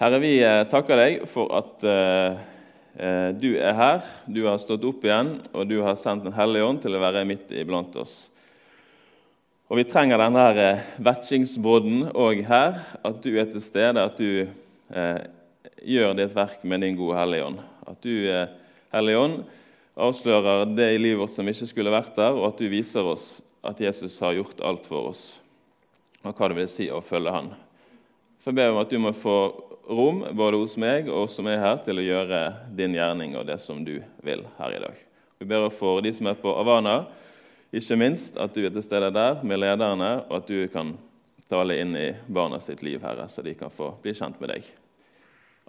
Herre, 0.00 0.16
vi 0.16 0.38
eh, 0.40 0.62
takker 0.72 0.96
deg 0.96 1.24
for 1.28 1.50
at 1.52 1.82
eh, 1.84 2.38
eh, 2.96 3.26
du 3.36 3.50
er 3.60 3.74
her. 3.76 4.06
Du 4.24 4.46
har 4.46 4.56
stått 4.56 4.86
opp 4.88 5.04
igjen, 5.04 5.34
og 5.52 5.68
du 5.68 5.82
har 5.84 5.98
sendt 6.00 6.24
Den 6.24 6.32
hellige 6.32 6.64
ånd 6.70 6.80
til 6.80 6.96
å 6.96 7.02
være 7.02 7.26
midt 7.28 7.52
iblant 7.52 7.98
oss. 8.00 8.14
Og 9.68 9.76
Vi 9.76 9.84
trenger 9.84 10.22
denne 10.24 10.46
eh, 10.56 10.88
vekslingsbrodden 11.04 12.08
òg 12.16 12.40
her, 12.48 12.80
at 13.04 13.20
du 13.20 13.28
er 13.36 13.52
til 13.52 13.60
stede, 13.60 14.00
at 14.00 14.16
du 14.16 14.48
eh, 14.48 15.20
gjør 15.84 16.16
ditt 16.16 16.32
verk 16.32 16.64
med 16.64 16.80
din 16.80 16.96
gode 16.96 17.20
Hellige 17.20 17.52
Ånd. 17.52 17.60
At 17.92 18.00
du, 18.00 18.14
eh, 18.24 18.48
Hellige 18.96 19.20
Ånd, 19.28 19.38
avslører 20.00 20.64
det 20.80 20.94
i 20.94 21.00
livet 21.04 21.26
vårt 21.26 21.36
som 21.36 21.52
ikke 21.52 21.68
skulle 21.76 21.92
vært 21.92 22.16
der, 22.16 22.40
og 22.40 22.54
at 22.54 22.62
du 22.62 22.72
viser 22.72 23.04
oss 23.04 23.42
at 23.60 23.84
Jesus 23.84 24.16
har 24.24 24.32
gjort 24.40 24.64
alt 24.64 24.88
for 24.88 25.12
oss, 25.12 25.26
og 26.24 26.32
hva 26.32 26.48
det 26.48 26.62
vil 26.64 26.76
si 26.80 26.88
å 26.88 27.04
følge 27.04 27.36
Han. 27.36 27.52
Så 28.40 28.48
jeg 28.48 28.64
ber 28.64 28.72
om 28.72 28.80
at 28.80 28.88
du 28.88 28.96
må 28.96 29.12
få 29.12 29.42
rom 29.90 30.22
både 30.36 30.60
hos 30.60 30.76
meg 30.80 31.08
og 31.10 31.26
som 31.32 31.48
er 31.50 31.60
her, 31.60 31.78
til 31.84 31.98
å 31.98 32.06
gjøre 32.06 32.40
din 32.78 32.94
gjerning 32.94 33.34
og 33.38 33.46
det 33.48 33.58
som 33.62 33.82
du 33.84 33.96
vil 34.24 34.44
her 34.58 34.76
i 34.76 34.82
dag. 34.82 35.00
Vi 35.40 35.48
ber 35.48 35.70
for 35.74 36.02
de 36.04 36.12
som 36.14 36.28
er 36.30 36.38
på 36.38 36.52
Avana, 36.54 37.02
ikke 37.74 37.98
minst 37.98 38.38
at 38.40 38.54
du 38.54 38.64
er 38.64 38.72
til 38.74 38.84
stede 38.84 39.12
der 39.14 39.42
med 39.46 39.62
lederne, 39.62 40.12
og 40.28 40.40
at 40.40 40.50
du 40.50 40.66
kan 40.72 40.96
tale 41.50 41.78
inn 41.82 41.94
i 41.98 42.10
barna 42.30 42.60
sitt 42.62 42.82
liv, 42.86 43.00
Herre, 43.02 43.28
så 43.30 43.42
de 43.46 43.54
kan 43.58 43.72
få 43.74 43.92
bli 44.02 44.14
kjent 44.14 44.38
med 44.42 44.52
deg. 44.54 44.66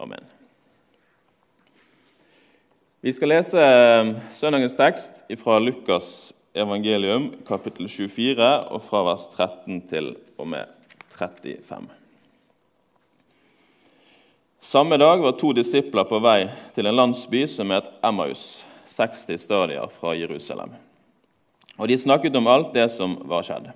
Amen. 0.01 0.25
Vi 3.01 3.13
skal 3.17 3.33
lese 3.33 3.61
eh, 3.61 4.11
søndagens 4.33 4.77
tekst 4.77 5.23
fra 5.41 5.57
Lukas 5.61 6.33
evangelium, 6.53 7.31
kapittel 7.47 7.89
24, 7.89 8.51
og 8.69 8.85
fra 8.85 9.05
vers 9.07 9.25
13 9.33 9.81
til 9.89 10.13
og 10.37 10.51
med 10.53 10.69
35. 11.17 12.00
Samme 14.63 14.97
dag 14.97 15.17
var 15.17 15.31
to 15.31 15.53
disipler 15.57 16.05
på 16.05 16.19
vei 16.21 16.43
til 16.75 16.85
en 16.85 16.93
landsby 16.93 17.47
som 17.49 17.71
het 17.73 17.87
Emmaus, 18.05 18.61
60 18.93 19.39
stadier 19.41 19.89
fra 19.89 20.13
Jerusalem. 20.13 20.75
Og 21.81 21.87
De 21.89 21.97
snakket 21.97 22.37
om 22.37 22.45
alt 22.47 22.69
det 22.75 22.85
som 22.93 23.15
var 23.25 23.41
skjedd. 23.41 23.71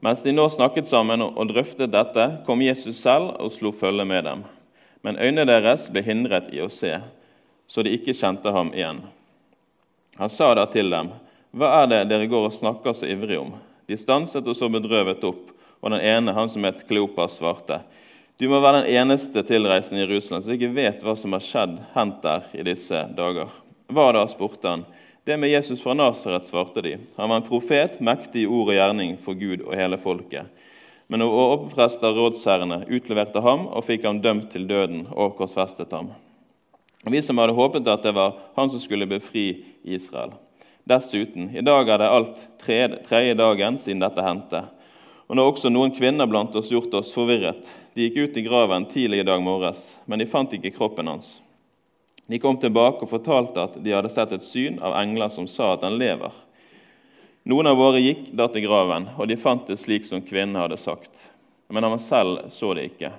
Mens 0.00 0.24
de 0.24 0.32
nå 0.32 0.48
snakket 0.48 0.88
sammen 0.88 1.20
og 1.20 1.52
drøftet 1.52 1.92
dette, 1.92 2.26
kom 2.48 2.64
Jesus 2.64 2.96
selv 2.96 3.34
og 3.36 3.52
slo 3.52 3.74
følge 3.76 4.08
med 4.08 4.24
dem. 4.24 4.46
Men 5.04 5.20
øynene 5.20 5.44
deres 5.44 5.90
ble 5.92 6.00
hindret 6.08 6.48
i 6.48 6.64
å 6.64 6.72
se, 6.72 6.96
så 7.68 7.84
de 7.84 7.92
ikke 7.92 8.16
kjente 8.16 8.56
ham 8.56 8.72
igjen. 8.72 9.04
Han 10.16 10.32
sa 10.32 10.54
da 10.54 10.64
til 10.64 10.88
dem, 10.88 11.12
'Hva 11.52 11.82
er 11.82 11.86
det 11.86 12.08
dere 12.08 12.26
går 12.26 12.46
og 12.46 12.56
snakker 12.56 12.96
så 12.96 13.04
ivrig 13.04 13.38
om?' 13.38 13.52
De 13.86 13.96
stanset 13.96 14.48
og 14.48 14.56
så 14.56 14.72
bedrøvet 14.72 15.24
opp, 15.24 15.50
og 15.82 15.90
den 15.90 16.00
ene, 16.00 16.32
han 16.32 16.48
som 16.48 16.64
het 16.64 16.88
Kleopas, 16.88 17.36
svarte, 17.36 17.82
du 18.40 18.46
må 18.48 18.56
være 18.64 18.78
den 18.80 18.94
eneste 18.96 19.42
tilreisende 19.44 20.00
i 20.00 20.06
Jerusalem 20.06 20.40
som 20.40 20.54
ikke 20.54 20.72
vet 20.72 21.02
hva 21.04 21.12
som 21.12 21.34
har 21.36 21.42
skjedd, 21.44 21.74
hendt 21.92 22.22
der 22.24 22.46
i 22.56 22.62
disse 22.64 23.02
dager. 23.12 23.50
Hva 23.92 24.06
da? 24.16 24.22
spurte 24.32 24.70
han. 24.70 24.84
Det 25.28 25.36
med 25.36 25.52
Jesus 25.52 25.82
fra 25.82 25.92
Nasaret, 25.92 26.46
svarte 26.48 26.80
de. 26.80 26.94
Han 27.18 27.28
var 27.28 27.42
en 27.42 27.44
profet, 27.44 27.98
mektig 28.00 28.46
i 28.46 28.48
ord 28.48 28.70
og 28.70 28.78
gjerning 28.78 29.18
for 29.20 29.36
Gud 29.36 29.66
og 29.66 29.74
hele 29.76 29.98
folket. 30.00 30.48
Men 31.12 31.26
overprester 31.26 32.16
rådsherrene 32.16 32.86
utleverte 32.88 33.42
ham 33.44 33.66
og 33.68 33.84
fikk 33.84 34.06
ham 34.08 34.22
dømt 34.24 34.48
til 34.54 34.64
døden 34.70 35.02
og 35.10 35.36
korsfestet 35.36 35.92
ham. 35.92 36.08
Vi 37.04 37.20
som 37.20 37.42
hadde 37.42 37.58
håpet 37.58 37.92
at 37.92 38.08
det 38.08 38.14
var 38.16 38.38
han 38.56 38.72
som 38.72 38.80
skulle 38.80 39.10
befri 39.10 39.50
Israel. 39.84 40.32
Dessuten, 40.88 41.52
i 41.52 41.66
dag 41.66 41.92
er 41.92 42.00
det 42.00 42.08
alt 42.08 42.48
tredje 42.64 43.36
dagen 43.36 43.76
siden 43.76 44.00
dette 44.00 44.24
hendte. 44.24 44.64
Og 45.28 45.36
nå 45.36 45.44
har 45.44 45.52
også 45.52 45.68
noen 45.68 45.92
kvinner 45.92 46.24
blant 46.30 46.56
oss 46.56 46.72
gjort 46.72 46.96
oss 46.96 47.12
forvirret. 47.12 47.68
De 47.94 48.02
gikk 48.06 48.16
ut 48.16 48.36
i 48.36 48.42
graven 48.42 48.86
tidlig 48.86 49.18
i 49.18 49.26
dag 49.26 49.42
morges, 49.42 49.98
men 50.06 50.18
de 50.18 50.26
fant 50.30 50.52
ikke 50.54 50.70
kroppen 50.76 51.08
hans. 51.10 51.40
De 52.30 52.38
kom 52.38 52.60
tilbake 52.62 53.02
og 53.02 53.10
fortalte 53.10 53.64
at 53.64 53.78
de 53.82 53.90
hadde 53.90 54.12
sett 54.14 54.30
et 54.36 54.44
syn 54.46 54.78
av 54.78 54.94
engler 55.00 55.32
som 55.34 55.48
sa 55.50 55.72
at 55.74 55.82
han 55.82 55.98
lever. 55.98 56.30
Noen 57.50 57.66
av 57.66 57.80
våre 57.80 57.98
gikk 57.98 58.28
da 58.38 58.46
til 58.52 58.68
graven, 58.68 59.08
og 59.18 59.26
de 59.26 59.38
fant 59.40 59.66
det 59.66 59.78
slik 59.80 60.06
som 60.06 60.22
kvinnen 60.22 60.60
hadde 60.60 60.78
sagt. 60.78 61.24
Men 61.66 61.88
han 61.88 61.98
selv 61.98 62.50
så 62.54 62.70
det 62.78 62.90
ikke. 62.92 63.10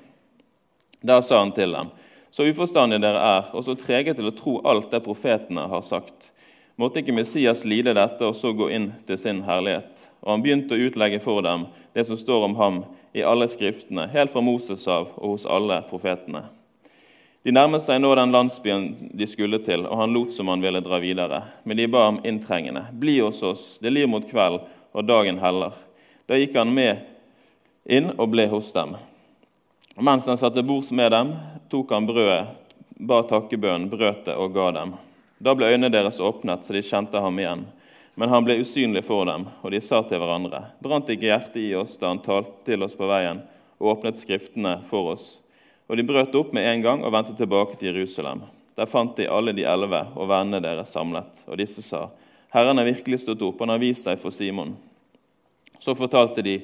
Da 1.01 1.19
sa 1.25 1.41
han 1.41 1.51
til 1.51 1.73
dem.: 1.75 1.89
Så 2.31 2.47
uforstandige 2.47 3.01
dere 3.03 3.19
er, 3.19 3.49
og 3.51 3.65
så 3.65 3.75
trege 3.75 4.13
til 4.15 4.29
å 4.29 4.35
tro 4.37 4.61
alt 4.63 4.91
det 4.91 5.03
profetene 5.03 5.67
har 5.67 5.81
sagt. 5.81 6.31
Måtte 6.79 7.01
ikke 7.01 7.15
Messias 7.17 7.65
lide 7.65 7.93
dette 7.97 8.23
og 8.23 8.35
så 8.35 8.53
gå 8.55 8.69
inn 8.71 8.93
til 9.07 9.17
sin 9.17 9.43
herlighet? 9.43 10.10
Og 10.21 10.33
han 10.33 10.43
begynte 10.43 10.77
å 10.77 10.87
utlegge 10.87 11.21
for 11.23 11.41
dem 11.45 11.67
det 11.93 12.05
som 12.07 12.17
står 12.17 12.45
om 12.47 12.55
ham 12.55 12.81
i 13.13 13.23
alle 13.25 13.47
skriftene, 13.51 14.07
helt 14.13 14.31
fra 14.31 14.41
Moses 14.41 14.87
av 14.87 15.09
og 15.17 15.35
hos 15.35 15.45
alle 15.45 15.81
profetene. 15.89 16.45
De 17.41 17.51
nærmet 17.51 17.81
seg 17.81 17.97
nå 17.99 18.11
den 18.15 18.33
landsbyen 18.33 18.83
de 19.17 19.27
skulle 19.27 19.57
til, 19.65 19.87
og 19.89 19.97
han 19.97 20.13
lot 20.13 20.33
som 20.33 20.51
han 20.51 20.61
ville 20.61 20.83
dra 20.85 20.99
videre. 21.01 21.41
Men 21.65 21.79
de 21.81 21.87
ba 21.89 22.05
ham 22.05 22.19
inntrengende, 22.23 22.85
bli 22.93 23.17
hos 23.19 23.41
oss, 23.43 23.63
det 23.81 23.89
lir 23.89 24.09
mot 24.09 24.27
kveld, 24.29 24.61
og 24.93 25.07
dagen 25.07 25.39
heller. 25.41 25.73
Da 26.29 26.37
gikk 26.37 26.53
han 26.59 26.73
med 26.75 27.01
inn 27.89 28.11
og 28.17 28.29
ble 28.35 28.45
hos 28.51 28.69
dem. 28.75 28.93
Mens 29.97 30.27
han 30.29 30.37
satte 30.37 30.63
bords 30.63 30.91
med 30.93 31.11
dem, 31.11 31.33
tok 31.71 31.91
han 31.95 32.05
brødet, 32.05 32.53
ba 33.01 33.23
takkebønn, 33.25 33.89
brøt 33.89 34.27
det 34.29 34.37
og 34.37 34.53
ga 34.53 34.69
dem. 34.77 34.93
Da 35.41 35.55
ble 35.57 35.71
øynene 35.73 35.89
deres 35.89 36.21
åpnet, 36.21 36.61
så 36.61 36.75
de 36.77 36.83
kjente 36.85 37.19
ham 37.19 37.39
igjen. 37.41 37.65
Men 38.15 38.29
han 38.29 38.43
ble 38.43 38.59
usynlig 38.59 39.03
for 39.07 39.25
dem, 39.25 39.47
og 39.61 39.71
de 39.71 39.79
sa 39.81 40.01
til 40.03 40.19
hverandre.: 40.19 40.65
Brant 40.83 41.09
ikke 41.09 41.29
hjertet 41.29 41.61
i 41.63 41.75
oss 41.79 41.95
da 41.97 42.11
han 42.11 42.23
talte 42.23 42.65
til 42.67 42.83
oss 42.83 42.97
på 42.97 43.07
veien 43.07 43.43
og 43.79 43.95
åpnet 43.95 44.19
Skriftene 44.19 44.79
for 44.89 45.13
oss? 45.13 45.39
Og 45.87 45.97
de 45.97 46.05
brøt 46.07 46.35
opp 46.35 46.51
med 46.55 46.67
en 46.67 46.83
gang 46.83 47.05
og 47.05 47.13
vendte 47.15 47.35
tilbake 47.39 47.79
til 47.79 47.91
Jerusalem. 47.91 48.43
Der 48.75 48.87
fant 48.87 49.15
de 49.17 49.27
alle 49.27 49.55
de 49.55 49.65
elleve 49.67 50.05
og 50.15 50.29
vennene 50.31 50.61
deres 50.63 50.93
samlet, 50.95 51.45
og 51.47 51.57
disse 51.59 51.83
sa:" 51.83 52.09
Herren 52.51 52.79
er 52.79 52.89
virkelig 52.89 53.21
stått 53.23 53.41
opp, 53.47 53.59
han 53.63 53.71
har 53.71 53.79
vist 53.79 54.03
seg 54.03 54.19
for 54.19 54.31
Simon. 54.35 54.75
Så 55.79 55.95
fortalte 55.95 56.43
de 56.43 56.57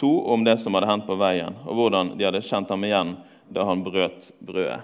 to 0.00 0.08
om 0.32 0.44
det 0.44 0.56
som 0.58 0.74
hadde 0.74 0.88
hendt 0.88 1.06
på 1.06 1.18
veien, 1.20 1.56
og 1.66 1.76
hvordan 1.76 2.14
de 2.16 2.24
hadde 2.24 2.40
kjent 2.46 2.70
ham 2.72 2.84
igjen 2.86 3.16
da 3.52 3.66
han 3.68 3.84
brøt 3.84 4.30
brødet. 4.40 4.80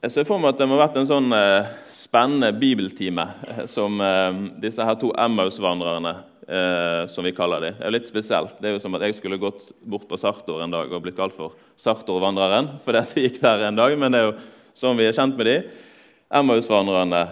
Jeg 0.00 0.14
ser 0.14 0.24
for 0.24 0.40
meg 0.40 0.54
at 0.54 0.60
det 0.62 0.64
må 0.64 0.78
ha 0.78 0.86
vært 0.86 0.94
en 0.96 1.04
sånn 1.04 1.26
eh, 1.36 1.66
spennende 1.92 2.48
bibeltime 2.56 3.26
eh, 3.44 3.64
som 3.68 3.98
eh, 4.00 4.38
disse 4.62 4.80
her 4.80 4.96
to 4.96 5.10
Emmaus-vandrerne, 5.12 6.14
eh, 6.48 7.02
som 7.12 7.28
vi 7.28 7.34
kaller 7.36 7.66
dem. 7.66 7.76
Det 7.76 7.84
er 7.84 7.92
jo 7.92 7.96
litt 7.98 8.08
spesielt. 8.08 8.54
Det 8.56 8.70
er 8.70 8.74
jo 8.78 8.80
som 8.80 8.96
at 8.96 9.04
jeg 9.04 9.18
skulle 9.18 9.36
gått 9.42 9.66
bort 9.84 10.08
på 10.08 10.16
Sartor 10.16 10.64
en 10.64 10.72
dag 10.72 10.88
og 10.88 11.04
blitt 11.04 11.20
kalt 11.20 11.36
for 11.36 11.52
Sartor-vandreren 11.76 12.78
for 12.80 12.96
jeg 12.96 13.26
gikk 13.26 13.42
der 13.44 13.66
en 13.68 13.76
dag, 13.76 13.98
men 14.00 14.16
det 14.16 14.22
er 14.22 14.26
jo 14.30 14.34
sånn 14.80 14.96
vi 14.96 15.04
er 15.10 15.20
kjent 15.20 15.36
med 15.36 15.50
dem. 15.50 15.68
Emmaus-vandrerne 16.32 17.24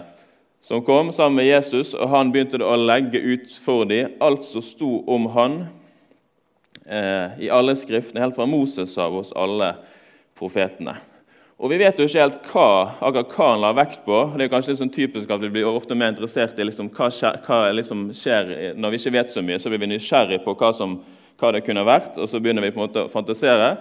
som 0.61 0.85
kom 0.85 1.09
sammen 1.15 1.41
med 1.41 1.49
Jesus, 1.49 1.97
og 1.97 2.13
han 2.13 2.29
begynte 2.29 2.61
å 2.61 2.77
legge 2.77 3.17
ut 3.17 3.59
for 3.65 3.89
dem 3.89 4.13
alt 4.21 4.45
som 4.45 4.61
sto 4.61 4.99
om 5.09 5.25
han 5.33 5.61
eh, 6.85 7.47
i 7.47 7.49
alle 7.49 7.73
skriftene, 7.73 8.21
helt 8.21 8.37
fra 8.37 8.45
Moses 8.45 8.93
av 9.01 9.23
oss 9.23 9.33
alle 9.33 9.73
profetene. 10.37 10.99
Og 11.59 11.67
Vi 11.69 11.77
vet 11.81 11.97
jo 11.99 12.05
ikke 12.07 12.21
helt 12.21 12.45
hva, 12.53 12.67
akkurat 13.03 13.33
hva 13.35 13.47
han 13.49 13.61
la 13.65 13.69
vekt 13.75 14.05
på. 14.05 14.17
Det 14.39 14.45
er 14.45 14.51
kanskje 14.51 14.77
sånn 14.79 14.93
typisk 14.95 15.31
at 15.33 15.41
Vi 15.43 15.51
blir 15.51 15.67
ofte 15.67 15.95
mer 15.97 16.13
interessert 16.13 16.55
i 16.55 16.63
liksom 16.63 16.87
hva, 16.95 17.09
skjer, 17.11 17.41
hva 17.43 17.73
liksom 17.75 18.05
skjer 18.15 18.53
når 18.79 18.93
vi 18.93 18.99
ikke 19.01 19.15
vet 19.17 19.33
så 19.33 19.43
mye. 19.43 19.57
Så 19.59 19.71
blir 19.71 19.81
vi 19.83 19.89
nysgjerrig 19.91 20.39
på 20.45 20.53
hva, 20.55 20.69
som, 20.75 20.95
hva, 21.35 21.51
det 21.51 21.65
kunne 21.65 21.83
vært, 21.83 22.15
og 22.15 22.31
så 22.31 22.39
begynner 22.39 22.63
vi 22.63 22.71
på 22.71 22.79
en 22.79 22.85
måte 22.85 23.03
å 23.03 23.11
fantasere. 23.11 23.73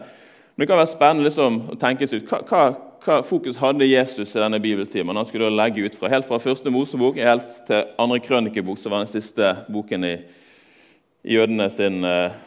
Men 0.56 0.64
det 0.64 0.70
kan 0.72 0.82
være 0.82 0.90
spennende 0.90 1.28
liksom, 1.28 1.60
å 1.70 1.78
tenke 1.78 2.10
seg 2.10 2.24
ut 2.24 2.34
hva, 2.34 2.42
hva, 2.50 2.64
hva, 3.06 3.20
fokus 3.30 3.62
hadde 3.62 3.86
Jesus 3.86 4.34
i 4.34 4.42
denne 4.42 4.58
bibeltimen. 4.58 5.14
Han 5.14 5.30
skulle 5.30 5.46
da 5.46 5.60
legge 5.60 5.86
ut 5.86 5.94
fra, 5.94 6.10
Helt 6.10 6.26
fra 6.26 6.42
første 6.42 6.74
Mosebok 6.74 7.22
helt 7.22 7.62
til 7.70 7.86
andre 7.94 8.18
krønikebok, 8.26 8.82
som 8.82 8.96
var 8.96 9.06
den 9.06 9.14
siste 9.14 9.54
boken 9.70 10.10
i, 10.10 10.14
jødene 11.38 11.70
sin, 11.70 12.02
eh, 12.02 12.44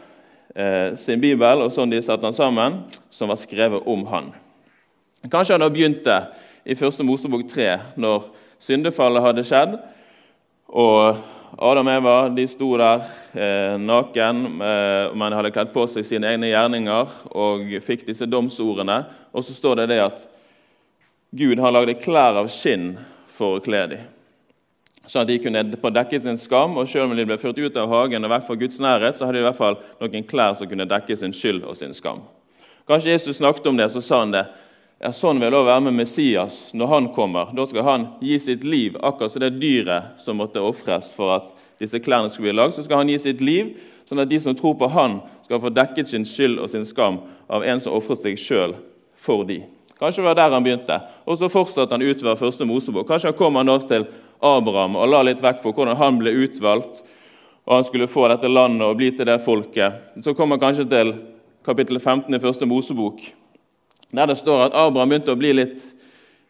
eh 0.60 0.96
sin 1.00 1.24
bibel, 1.24 1.64
og 1.64 1.72
sånn 1.72 1.92
de 1.92 2.04
satte 2.04 2.28
den 2.28 2.36
sammen, 2.36 2.82
som 3.08 3.32
var 3.32 3.40
skrevet 3.40 3.88
om 3.88 4.10
han. 4.12 4.34
Kanskje 5.30 5.54
han 5.54 5.62
har 5.62 5.70
begynt 5.70 6.04
det 6.04 6.22
i 6.66 6.76
første 6.78 7.06
Mosebok 7.06 7.44
3, 7.50 7.68
når 7.96 8.24
syndefallet 8.62 9.22
hadde 9.22 9.46
skjedd. 9.46 9.78
og 10.68 11.18
Adam 11.60 11.88
og 11.88 11.94
Eva 11.94 12.30
de 12.32 12.46
sto 12.48 12.70
der 12.80 13.04
eh, 13.36 13.76
naken, 13.78 14.46
eh, 14.64 15.12
men 15.14 15.36
hadde 15.36 15.52
kledd 15.52 15.74
på 15.74 15.84
seg 15.88 16.06
sine 16.08 16.30
egne 16.32 16.48
gjerninger 16.48 17.12
og 17.36 17.74
fikk 17.84 18.06
disse 18.08 18.26
domsordene. 18.26 19.04
Og 19.36 19.44
så 19.44 19.54
står 19.54 19.82
det 19.82 19.90
det 19.92 20.00
at 20.06 20.24
Gud 21.36 21.60
har 21.60 21.76
lagd 21.76 22.00
klær 22.02 22.40
av 22.40 22.50
skinn 22.50 22.96
for 23.28 23.60
å 23.60 23.64
kle 23.64 23.84
dem. 23.92 24.08
Sånn 25.06 25.26
at 25.26 25.30
de 25.30 25.38
kunne 25.44 25.64
få 25.82 25.92
dekket 25.92 26.24
sin 26.24 26.40
skam, 26.40 26.78
og 26.80 26.88
selv 26.88 27.12
om 27.12 27.18
de 27.18 27.28
ble 27.28 27.38
ført 27.42 27.60
ut 27.60 27.78
av 27.78 27.92
hagen 27.92 28.26
og 28.26 28.32
vekk 28.32 28.48
fra 28.48 28.60
Guds 28.64 28.80
nærhet, 28.80 29.18
så 29.18 29.28
hadde 29.28 29.42
de 29.42 29.44
i 29.44 29.48
hvert 29.50 29.60
fall 29.60 29.80
noen 30.00 30.28
klær 30.30 30.56
som 30.56 30.70
kunne 30.72 30.88
dekke 30.88 31.18
sin 31.20 31.36
skyld 31.36 31.66
og 31.68 31.76
sin 31.78 31.94
skam. 31.94 32.24
Kanskje 32.88 33.12
Jesus 33.12 33.42
snakket 33.42 33.68
om 33.68 33.78
det, 33.78 33.90
så 33.92 34.02
sa 34.02 34.22
han 34.24 34.34
det 34.34 34.46
ja, 35.02 35.10
Sånn 35.16 35.42
vil 35.42 35.50
det 35.50 35.58
òg 35.58 35.66
være 35.66 35.86
med 35.88 35.98
Messias 35.98 36.70
når 36.78 36.92
han 36.92 37.10
kommer. 37.16 37.50
Da 37.58 37.66
skal 37.66 37.86
han 37.88 38.08
gi 38.22 38.38
sitt 38.40 38.66
liv, 38.68 39.00
akkurat 39.02 39.34
som 39.34 39.42
det 39.42 39.56
dyret 39.58 40.22
som 40.22 40.38
måtte 40.38 40.62
ofres 40.62 41.10
for 41.16 41.34
at 41.40 41.50
disse 41.82 41.98
klærne 42.06 42.30
skulle 42.30 42.52
bli 42.52 42.60
lagd, 42.60 42.76
så 42.78 42.86
skal 42.86 43.02
han 43.02 43.10
gi 43.10 43.18
sitt 43.20 43.42
liv, 43.42 43.74
sånn 44.06 44.22
at 44.22 44.30
de 44.30 44.38
som 44.42 44.54
tror 44.58 44.76
på 44.78 44.92
han, 44.94 45.20
skal 45.42 45.62
få 45.64 45.72
dekket 45.74 46.12
sin 46.12 46.26
skyld 46.28 46.62
og 46.62 46.70
sin 46.70 46.86
skam 46.86 47.18
av 47.52 47.66
en 47.66 47.82
som 47.82 47.98
ofret 47.98 48.22
seg 48.22 48.38
sjøl 48.40 48.76
for 49.18 49.42
de. 49.50 49.64
Kanskje 49.98 50.22
det 50.22 50.28
var 50.30 50.38
der 50.38 50.54
han 50.54 50.66
begynte. 50.66 51.00
Og 51.26 51.38
så 51.38 51.50
fortsatte 51.52 51.94
han 51.98 52.06
utover 52.06 52.38
første 52.38 52.66
Mosebok. 52.66 53.10
Kanskje 53.10 53.34
han 53.34 53.38
kom 53.38 53.58
han 53.58 53.74
til 53.90 54.06
Abraham 54.42 54.96
og 54.98 55.10
la 55.10 55.26
litt 55.26 55.42
vekk 55.42 55.60
for 55.66 55.74
hvordan 55.78 55.98
han 55.98 56.22
ble 56.22 56.34
utvalgt, 56.46 57.04
og 57.66 57.76
han 57.76 57.86
skulle 57.86 58.10
få 58.10 58.30
dette 58.30 58.50
landet 58.50 58.86
og 58.88 58.98
bli 59.02 59.12
til 59.18 59.30
det 59.30 59.42
folket. 59.46 60.14
Så 60.22 60.34
kom 60.38 60.54
han 60.54 60.62
kanskje 60.62 60.90
til 60.90 61.14
kapittel 61.66 62.00
15 62.00 62.34
i 62.34 62.42
første 62.42 62.70
Mosebok, 62.70 63.22
der 64.12 64.32
det 64.32 64.38
står 64.40 64.68
at 64.68 64.76
Abraham 64.76 65.12
begynte 65.12 65.34
å 65.34 65.40
bli 65.40 65.54
litt 65.56 65.82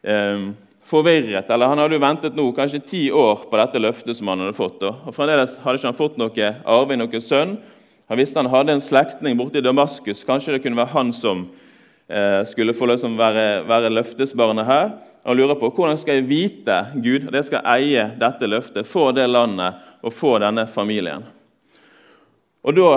eh, 0.03 0.49
forvirret. 0.91 1.49
eller 1.49 1.71
Han 1.71 1.79
hadde 1.79 1.95
jo 1.95 2.03
ventet 2.03 2.35
nå 2.37 2.47
kanskje 2.55 2.83
ti 2.85 3.03
år 3.11 3.45
på 3.49 3.59
dette 3.59 3.81
løftet 3.81 4.17
som 4.17 4.31
han 4.31 4.43
hadde 4.43 4.57
fått. 4.57 4.83
og 4.83 5.13
Fremdeles 5.15 5.59
hadde 5.63 5.79
ikke 5.79 5.91
han 5.91 5.97
fått 5.97 6.19
noe 6.19 6.51
arving, 6.65 6.99
noen 7.01 7.23
sønn. 7.23 7.57
Han 8.11 8.19
visste 8.19 8.41
han 8.41 8.51
hadde 8.51 8.75
en 8.75 8.83
slektning 8.83 9.37
borte 9.39 9.61
i 9.61 9.65
Damaskus. 9.65 10.25
Kanskje 10.27 10.57
det 10.57 10.63
kunne 10.65 10.81
være 10.81 10.91
han 10.95 11.13
som 11.15 11.45
eh, 12.11 12.41
skulle 12.49 12.75
få 12.75 12.89
liksom 12.91 13.15
være, 13.19 13.63
være 13.69 13.93
løftesbarnet 13.93 14.67
her. 14.67 14.89
Han 15.23 15.37
lurer 15.37 15.55
på 15.55 15.69
hvordan 15.71 15.99
skal 16.01 16.19
jeg 16.19 16.27
vite 16.27 16.79
Gud, 16.97 17.29
at 17.29 17.39
jeg 17.39 17.51
skal 17.51 17.69
eie 17.77 18.09
dette 18.19 18.49
løftet, 18.49 18.89
få 18.89 19.11
det 19.15 19.29
landet 19.29 19.79
og 20.01 20.11
få 20.17 20.35
denne 20.43 20.65
familien. 20.67 21.23
Og 22.61 22.75
da 22.77 22.89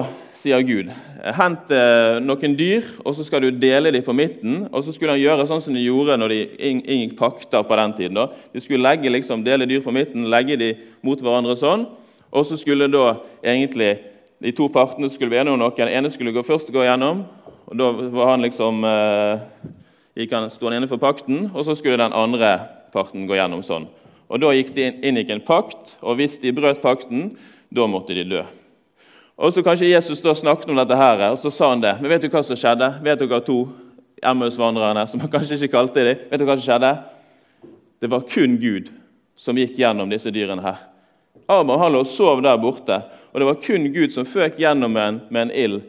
sier 0.44 0.62
Gud. 0.67 0.91
Hent 1.38 1.73
eh, 1.73 2.20
noen 2.20 2.56
dyr, 2.58 2.87
og 3.05 3.17
så 3.17 3.25
skal 3.25 3.44
du 3.44 3.49
dele 3.56 3.93
dem 3.94 4.05
på 4.05 4.14
midten. 4.17 4.67
Og 4.70 4.85
så 4.85 4.93
skulle 4.93 5.17
han 5.17 5.23
gjøre 5.23 5.46
sånn 5.49 5.62
som 5.64 5.76
de 5.76 5.85
gjorde 5.85 6.19
når 6.20 6.35
de 6.35 6.41
inngikk 6.70 7.14
pakter 7.19 7.64
på 7.64 7.79
den 7.81 7.94
tiden. 7.96 8.19
Da. 8.19 8.26
De 8.52 8.62
skulle 8.62 8.85
legge, 8.85 9.12
liksom, 9.12 9.44
dele 9.46 9.69
dyr 9.70 9.85
på 9.85 9.94
midten, 9.94 10.29
legge 10.32 10.58
dem 10.61 10.82
mot 11.05 11.20
hverandre 11.20 11.56
sånn. 11.58 11.87
Og 12.35 12.44
så 12.49 12.58
skulle 12.61 12.91
da 12.93 13.14
egentlig 13.46 13.94
de 14.44 14.52
to 14.52 14.69
partene 14.73 15.08
skulle 15.08 15.32
være 15.32 15.46
enige 15.46 15.56
om 15.56 15.62
noe. 15.62 15.76
Den 15.79 15.93
ene 15.94 16.11
skulle 16.12 16.35
gå 16.35 16.44
først 16.44 16.73
gå 16.75 16.85
gjennom. 16.85 17.25
og 17.64 17.79
Da 17.81 17.90
var 18.12 18.35
han 18.35 18.44
liksom, 18.44 18.85
eh, 18.85 19.70
gikk 20.20 20.35
han, 20.37 20.50
sto 20.50 20.69
han 20.69 20.76
inne 20.76 20.90
for 20.90 21.00
pakten, 21.00 21.50
og 21.55 21.64
så 21.64 21.76
skulle 21.79 22.02
den 22.02 22.12
andre 22.12 22.58
parten 22.93 23.25
gå 23.26 23.38
gjennom 23.38 23.64
sånn. 23.64 23.88
Og 24.29 24.40
Da 24.40 24.52
gikk 24.52 24.75
de 24.75 24.90
inn, 24.90 25.00
inngikk 25.02 25.31
en 25.31 25.40
pakt, 25.40 25.97
og 26.02 26.19
hvis 26.19 26.37
de 26.43 26.52
brøt 26.52 26.82
pakten, 26.82 27.32
da 27.73 27.87
måtte 27.87 28.14
de 28.14 28.25
dø. 28.25 28.44
Og 29.37 29.53
så 29.53 29.63
Kanskje 29.67 29.91
Jesus 29.91 30.23
da 30.23 30.35
snakket 30.35 30.71
om 30.71 30.79
dette, 30.79 30.97
her, 30.97 31.25
og 31.33 31.39
så 31.39 31.51
sa 31.51 31.73
han 31.73 31.83
det. 31.83 31.97
Men 32.01 32.13
vet 32.13 32.23
du 32.23 32.31
hva 32.31 32.43
som 32.47 32.59
skjedde? 32.59 32.91
Vet 33.03 33.19
dere 33.19 33.41
to 33.43 33.65
Emmaus-vandrerne 34.23 35.07
som 35.11 35.23
han 35.25 35.33
kanskje 35.35 35.59
ikke 35.59 35.75
kalte 35.75 36.05
dem? 36.07 36.27
Vet 36.31 36.43
du 36.43 36.47
hva 36.47 36.55
som 36.59 36.67
skjedde? 36.69 36.93
Det 38.01 38.11
var 38.13 38.27
kun 38.31 38.59
Gud 38.63 38.93
som 39.37 39.59
gikk 39.59 39.79
gjennom 39.81 40.11
disse 40.13 40.31
dyrene 40.31 40.63
her. 40.63 40.79
Abraham 41.51 41.83
han 41.83 41.93
lå 41.93 42.05
og 42.05 42.09
sov 42.09 42.41
der 42.45 42.61
borte, 42.63 43.01
og 43.33 43.43
det 43.43 43.49
var 43.49 43.59
kun 43.65 43.91
Gud 43.93 44.15
som 44.15 44.29
føk 44.29 44.61
gjennom 44.63 44.95
en, 44.97 45.21
med 45.29 45.49
en 45.49 45.55
ild 45.65 45.81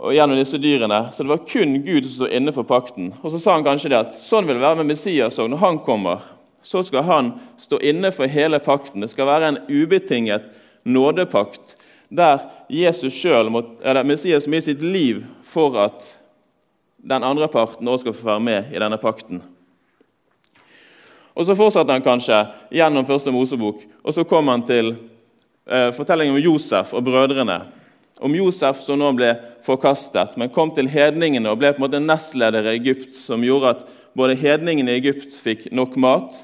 og 0.00 0.14
gjennom 0.16 0.38
disse 0.38 0.56
dyrene. 0.56 1.00
Så 1.12 1.26
det 1.26 1.32
var 1.34 1.42
kun 1.44 1.74
Gud 1.84 2.06
som 2.06 2.14
sto 2.14 2.28
inne 2.30 2.54
for 2.56 2.64
pakten. 2.64 3.10
Og 3.20 3.34
så 3.34 3.40
sa 3.42 3.58
han 3.58 3.66
kanskje 3.66 3.90
det 3.92 3.98
at 3.98 4.14
sånn 4.16 4.46
vil 4.48 4.56
det 4.56 4.64
være 4.64 4.78
med 4.80 4.94
Messias 4.94 5.36
òg. 5.42 5.50
Når 5.52 5.60
han 5.60 5.80
kommer, 5.84 6.22
så 6.64 6.80
skal 6.86 7.04
han 7.04 7.34
stå 7.60 7.80
inne 7.84 8.08
for 8.14 8.30
hele 8.30 8.62
pakten. 8.64 9.04
Det 9.04 9.10
skal 9.12 9.28
være 9.28 9.50
en 9.50 9.60
ubetinget 9.68 10.46
nådepakt 10.88 11.76
der 12.08 12.40
Jesus 12.70 13.14
selv, 13.22 13.50
eller 13.82 14.04
Messias 14.04 14.46
med 14.46 14.64
sitt 14.64 14.82
liv 14.82 15.24
for 15.44 15.76
at 15.80 16.04
den 16.96 17.24
andre 17.24 17.48
parten 17.48 17.88
også 17.88 18.04
skal 18.04 18.14
få 18.14 18.28
være 18.28 18.44
med 18.44 18.74
i 18.74 18.78
denne 18.78 18.98
pakten. 19.00 19.42
Og 21.34 21.46
Så 21.46 21.56
fortsatte 21.56 21.92
han 21.92 22.04
kanskje 22.04 22.36
gjennom 22.74 23.06
første 23.08 23.32
Mosebok, 23.32 23.82
og 24.04 24.14
så 24.14 24.24
kom 24.28 24.50
han 24.52 24.62
til 24.66 24.92
eh, 25.66 25.88
fortellingen 25.96 26.34
om 26.34 26.42
Josef 26.42 26.92
og 26.94 27.04
brødrene. 27.06 27.62
Om 28.20 28.34
Josef 28.36 28.82
som 28.84 29.00
nå 29.00 29.12
ble 29.16 29.32
forkastet, 29.64 30.36
men 30.36 30.52
kom 30.52 30.74
til 30.76 30.90
hedningene 30.90 31.48
og 31.48 31.62
ble 31.62 31.72
på 31.72 31.80
en 31.80 31.86
måte 31.86 32.02
nestleder 32.02 32.66
i 32.68 32.74
Egypt, 32.76 33.14
som 33.16 33.44
gjorde 33.44 33.76
at 33.76 33.86
både 34.16 34.36
hedningene 34.36 34.92
i 34.92 35.00
Egypt 35.00 35.32
fikk 35.32 35.70
nok 35.72 35.96
mat, 35.96 36.42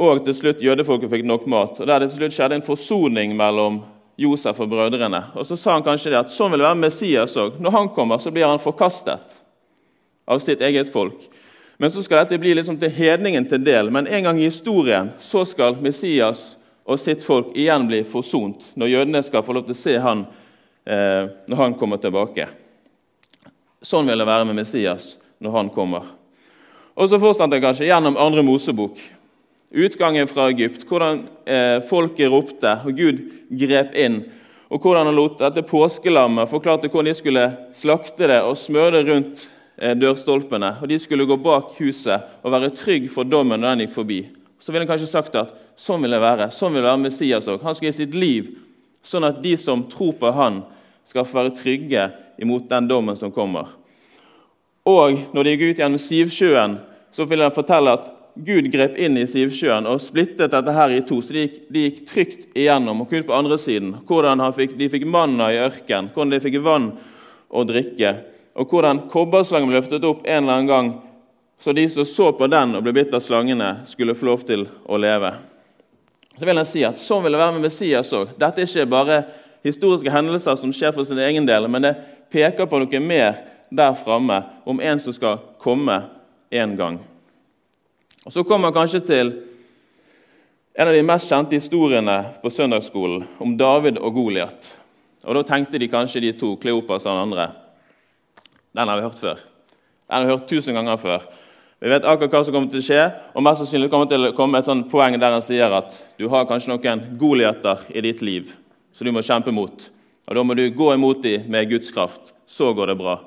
og 0.00 0.22
til 0.24 0.34
slutt 0.34 0.62
jødefolket 0.64 1.10
fikk 1.12 1.26
nok 1.28 1.44
mat. 1.50 1.80
Og 1.80 1.86
Der 1.86 2.00
det 2.00 2.08
til 2.10 2.22
slutt 2.22 2.38
skjedde 2.38 2.62
en 2.62 2.64
forsoning 2.66 3.36
mellom 3.36 3.82
Josef 4.16 4.60
og 4.60 4.68
brødrene. 4.68 5.22
Og 5.34 5.46
Så 5.46 5.56
sa 5.56 5.72
han 5.72 5.84
kanskje 5.84 6.12
det 6.12 6.20
at 6.20 6.32
sånn 6.32 6.52
vil 6.52 6.60
det 6.62 6.68
være 6.68 6.80
Messias 6.82 7.36
òg. 7.40 7.60
Når 7.60 7.76
han 7.76 7.88
kommer, 7.96 8.18
så 8.18 8.30
blir 8.30 8.46
han 8.46 8.62
forkastet 8.62 9.38
av 10.26 10.38
sitt 10.38 10.60
eget 10.60 10.92
folk. 10.92 11.28
Men 11.80 11.90
så 11.90 12.02
skal 12.02 12.22
dette 12.22 12.38
bli 12.38 12.54
liksom 12.54 12.76
til 12.78 12.92
hedningen 12.94 13.48
til 13.48 13.64
del. 13.64 13.90
Men 13.90 14.06
en 14.06 14.28
gang 14.28 14.40
i 14.40 14.46
historien 14.46 15.10
så 15.18 15.44
skal 15.48 15.80
Messias 15.82 16.52
og 16.84 16.98
sitt 17.00 17.24
folk 17.24 17.54
igjen 17.58 17.86
bli 17.88 18.02
forsont, 18.04 18.72
når 18.74 18.90
jødene 18.90 19.22
skal 19.22 19.44
få 19.46 19.54
lov 19.56 19.66
til 19.68 19.76
å 19.76 19.80
se 19.80 19.96
han 20.02 20.24
eh, 20.84 21.30
når 21.48 21.58
han 21.58 21.76
kommer 21.78 22.00
tilbake. 22.02 22.48
Sånn 23.82 24.06
vil 24.06 24.18
det 24.18 24.28
være 24.28 24.46
med 24.46 24.58
Messias 24.60 25.16
når 25.42 25.56
han 25.56 25.70
kommer. 25.74 26.06
Og 26.94 27.08
Så 27.08 27.18
fortsetter 27.18 27.56
det 27.56 27.64
kanskje 27.64 27.88
gjennom 27.88 28.18
andre 28.20 28.44
Mosebok 28.44 29.00
utgangen 29.72 30.28
fra 30.28 30.50
Egypt, 30.52 30.84
hvordan 30.88 31.24
eh, 31.48 31.80
folket 31.88 32.30
ropte, 32.30 32.76
og 32.84 32.96
Gud 32.96 33.22
grep 33.62 33.96
inn. 33.98 34.22
Og 34.72 34.80
hvordan 34.80 35.08
han 35.08 35.16
lot 35.16 35.40
dette 35.40 35.64
påskelammet 35.68 36.48
forklarte 36.48 36.88
hvordan 36.88 37.10
de 37.10 37.18
skulle 37.18 37.44
slakte 37.76 38.28
det 38.30 38.40
og 38.44 38.56
smøre 38.60 38.98
det 38.98 39.02
rundt 39.08 39.46
eh, 39.76 39.96
dørstolpene. 39.96 40.76
Og 40.80 40.88
de 40.88 41.00
skulle 41.00 41.28
gå 41.28 41.36
bak 41.40 41.74
huset 41.80 42.28
og 42.42 42.54
være 42.54 42.72
trygg 42.76 43.10
for 43.12 43.28
dommen 43.28 43.60
når 43.60 43.74
den 43.74 43.86
gikk 43.86 43.96
forbi. 43.96 44.20
Så 44.62 44.72
ville 44.72 44.86
han 44.86 44.92
kanskje 44.92 45.10
sagt 45.10 45.36
at 45.40 45.52
sånn 45.76 46.04
vil 46.04 46.14
det 46.14 46.22
være. 46.22 46.48
Sånn 46.54 46.72
vil 46.72 46.84
det 46.84 46.90
være 46.90 47.04
Messias 47.04 47.48
òg. 47.50 47.64
Han 47.66 47.76
skal 47.76 47.90
gi 47.90 47.98
sitt 48.02 48.16
liv 48.16 48.52
sånn 49.02 49.26
at 49.26 49.42
de 49.42 49.56
som 49.58 49.82
tror 49.90 50.14
på 50.20 50.30
han, 50.36 50.62
skal 51.02 51.26
få 51.26 51.40
være 51.40 51.56
trygge 51.58 52.02
imot 52.38 52.68
den 52.70 52.86
dommen 52.86 53.16
som 53.18 53.32
kommer. 53.34 53.72
Og 54.86 55.18
når 55.34 55.44
de 55.44 55.54
gikk 55.54 55.64
ut 55.72 55.80
gjennom 55.82 56.00
Sivsjøen, 56.00 56.76
så 57.10 57.26
vil 57.26 57.42
han 57.42 57.54
fortelle 57.54 57.90
at 57.98 58.06
Gud 58.34 58.70
grep 58.72 58.96
inn 58.96 59.18
i 59.20 59.26
Sivsjøen 59.28 59.86
og 59.88 60.00
splittet 60.00 60.54
dette 60.54 60.72
her 60.72 60.92
i 60.94 61.02
to, 61.04 61.18
så 61.20 61.34
de 61.36 61.44
gikk, 61.44 61.56
de 61.68 61.84
gikk 61.84 61.98
trygt 62.08 62.56
igjennom. 62.56 63.02
og 63.04 63.10
kun 63.10 63.26
på 63.28 63.34
andre 63.36 63.58
siden, 63.58 63.94
Hvordan 64.08 64.40
fikk, 64.56 64.76
de 64.78 64.88
fikk 64.88 65.04
manna 65.06 65.52
i 65.52 65.60
ørken, 65.60 66.08
hvordan 66.14 66.30
de 66.30 66.40
fikk 66.40 66.62
vann 66.64 66.92
å 67.50 67.64
drikke, 67.68 68.14
og 68.56 68.68
hvordan 68.68 69.04
kobberslangen 69.12 69.68
ble 69.68 69.80
løftet 69.80 70.04
opp 70.04 70.24
en 70.24 70.44
eller 70.44 70.52
annen 70.52 70.70
gang, 70.70 70.92
så 71.60 71.72
de 71.72 71.88
som 71.88 72.04
så 72.04 72.32
på 72.32 72.48
den 72.50 72.74
og 72.74 72.82
ble 72.82 72.96
bitt 72.96 73.12
av 73.14 73.20
slangene, 73.20 73.84
skulle 73.86 74.16
få 74.16 74.26
lov 74.26 74.46
til 74.48 74.66
å 74.88 74.96
leve. 74.96 75.34
Så 76.38 76.48
vil 76.48 76.56
jeg 76.56 76.70
si 76.72 76.82
at 76.88 76.98
Sånn 76.98 77.22
vil 77.22 77.36
det 77.36 77.42
være 77.42 77.52
med 77.58 77.68
Messias 77.68 78.12
òg. 78.16 78.32
Dette 78.40 78.64
er 78.64 78.66
ikke 78.66 78.88
bare 78.88 79.22
historiske 79.62 80.10
hendelser 80.10 80.56
som 80.56 80.72
skjer 80.72 80.96
for 80.96 81.04
sin 81.04 81.20
egen 81.20 81.46
del, 81.46 81.68
men 81.68 81.84
det 81.84 81.94
peker 82.32 82.66
på 82.66 82.80
noe 82.80 83.04
mer 83.04 83.44
der 83.70 83.94
framme, 83.94 84.42
om 84.64 84.80
en 84.80 85.00
som 85.00 85.12
skal 85.12 85.38
komme 85.60 86.00
en 86.50 86.76
gang. 86.76 87.00
Og 88.26 88.32
Så 88.32 88.44
kommer 88.44 88.70
man 88.70 88.76
kanskje 88.76 89.00
til 89.00 89.32
en 90.78 90.88
av 90.88 90.94
de 90.94 91.02
mest 91.04 91.28
kjente 91.28 91.58
historiene 91.58 92.16
på 92.42 92.50
søndagsskolen 92.50 93.24
om 93.42 93.56
David 93.58 93.98
og 93.98 94.14
Goliat. 94.14 94.68
Og 95.24 95.34
Da 95.34 95.42
tenkte 95.42 95.78
de 95.78 95.88
kanskje 95.88 96.20
de 96.20 96.32
to, 96.32 96.56
Kleopas 96.56 97.06
og 97.06 97.12
den 97.12 97.22
andre. 97.28 97.52
Den 98.76 98.88
har 98.88 98.96
vi 98.96 99.02
hørt 99.02 99.18
før. 99.18 99.38
Den 100.08 100.16
har 100.16 100.24
vi 100.24 100.32
hørt 100.32 100.48
tusen 100.48 100.74
ganger 100.74 100.96
før. 100.96 101.20
Vi 101.82 101.90
vet 101.90 102.04
akkurat 102.06 102.30
hva 102.30 102.44
som 102.44 102.54
kommer 102.54 102.70
til 102.70 102.78
å 102.78 102.86
skje, 102.86 103.04
og 103.34 103.42
mest 103.42 103.58
sannsynlig 103.58 103.90
kommer 103.90 104.06
det 104.06 104.14
til 104.14 104.28
å 104.28 104.36
komme 104.38 104.58
et 104.58 104.68
sånt 104.68 104.86
poeng 104.90 105.18
der 105.18 105.34
han 105.34 105.42
sier 105.42 105.72
at 105.74 105.96
du 106.18 106.28
har 106.30 106.46
kanskje 106.46 106.70
noen 106.70 107.18
Goliater 107.18 107.82
i 107.90 108.00
ditt 108.00 108.22
liv 108.22 108.52
som 108.92 109.06
du 109.06 109.10
må 109.10 109.22
kjempe 109.24 109.50
mot. 109.50 109.90
Og 110.28 110.34
Da 110.36 110.42
må 110.46 110.54
du 110.54 110.70
gå 110.70 110.92
imot 110.94 111.22
dem 111.22 111.50
med 111.50 111.68
Guds 111.68 111.90
kraft. 111.90 112.34
Så 112.46 112.72
går 112.72 112.86
det 112.86 112.98
bra. 112.98 113.18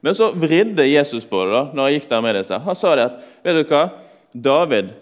Men 0.00 0.14
så 0.14 0.30
vridde 0.30 0.86
Jesus 0.86 1.24
på 1.24 1.44
det 1.44 1.52
da, 1.52 1.62
når 1.74 1.82
han 1.82 1.92
gikk 1.94 2.08
der 2.08 2.20
med 2.20 2.36
disse. 2.36 2.58
Han 2.60 2.76
sa 2.76 2.94
det 2.94 3.04
at 3.08 3.20
vet 3.42 3.56
du 3.56 3.72
hva, 3.72 3.88
David 4.34 4.92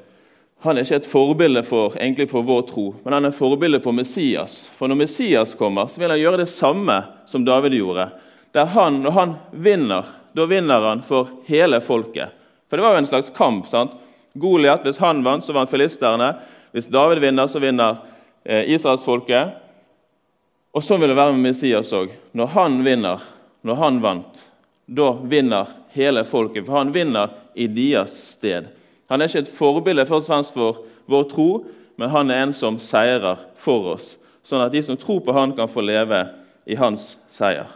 han 0.63 0.79
er 0.79 0.85
ikke 0.87 1.01
et 1.01 1.09
forbilde 1.11 1.63
for, 1.67 1.97
egentlig 1.99 2.29
for 2.31 2.47
vår 2.47 2.61
tro, 2.69 2.85
men 3.03 3.17
han 3.17 3.25
er 3.27 3.33
et 3.33 3.39
forbilde 3.39 3.81
på 3.83 3.91
Messias. 3.97 4.61
For 4.77 4.87
når 4.87 5.01
Messias 5.01 5.57
kommer, 5.59 5.89
så 5.91 5.99
vil 5.99 6.13
han 6.13 6.21
gjøre 6.21 6.39
det 6.45 6.51
samme 6.53 7.01
som 7.27 7.43
David 7.43 7.75
gjorde. 7.75 8.13
Der 8.55 8.69
han, 8.71 9.01
Når 9.03 9.11
han 9.11 9.33
vinner, 9.51 10.07
da 10.33 10.45
vinner 10.47 10.85
han 10.87 11.03
for 11.03 11.33
hele 11.49 11.81
folket. 11.81 12.31
For 12.71 12.79
det 12.79 12.85
var 12.85 12.95
jo 12.95 13.03
en 13.03 13.11
slags 13.11 13.31
kamp. 13.35 13.67
sant? 13.67 13.97
Goliat, 14.35 14.85
hvis 14.87 15.01
han 15.03 15.25
vant, 15.25 15.45
så 15.45 15.53
vant 15.53 15.71
filisterne. 15.71 16.37
Hvis 16.71 16.87
David 16.87 17.19
vinner, 17.19 17.47
så 17.47 17.59
vinner 17.59 17.97
eh, 18.45 18.71
israelsfolket. 18.71 19.57
Og 20.73 20.85
sånn 20.85 21.03
vil 21.03 21.11
det 21.11 21.19
være 21.19 21.35
med 21.35 21.49
Messias 21.49 21.91
òg. 21.93 22.15
Når 22.39 22.53
han 22.55 22.79
vinner, 22.87 23.25
når 23.67 23.81
han 23.83 23.99
vant, 24.05 24.45
da 24.87 25.11
vinner 25.27 25.75
hele 25.97 26.23
folket. 26.25 26.69
For 26.69 26.79
han 26.79 26.95
vinner 26.95 27.35
i 27.55 27.67
deres 27.67 28.15
sted. 28.31 28.71
Han 29.13 29.21
er 29.21 29.29
ikke 29.29 29.43
et 29.45 29.53
forbilde 29.53 30.07
først 30.09 30.31
og 30.31 30.33
fremst 30.33 30.55
for 30.57 30.79
vår 31.13 31.27
tro, 31.29 31.49
men 32.01 32.09
han 32.09 32.31
er 32.33 32.47
en 32.47 32.55
som 32.57 32.79
seirer 32.81 33.43
for 33.61 33.91
oss, 33.93 34.15
sånn 34.41 34.65
at 34.65 34.73
de 34.73 34.81
som 34.81 34.97
tror 34.97 35.21
på 35.21 35.35
han 35.37 35.53
kan 35.53 35.69
få 35.69 35.85
leve 35.85 36.23
i 36.65 36.79
hans 36.81 37.19
seier. 37.29 37.69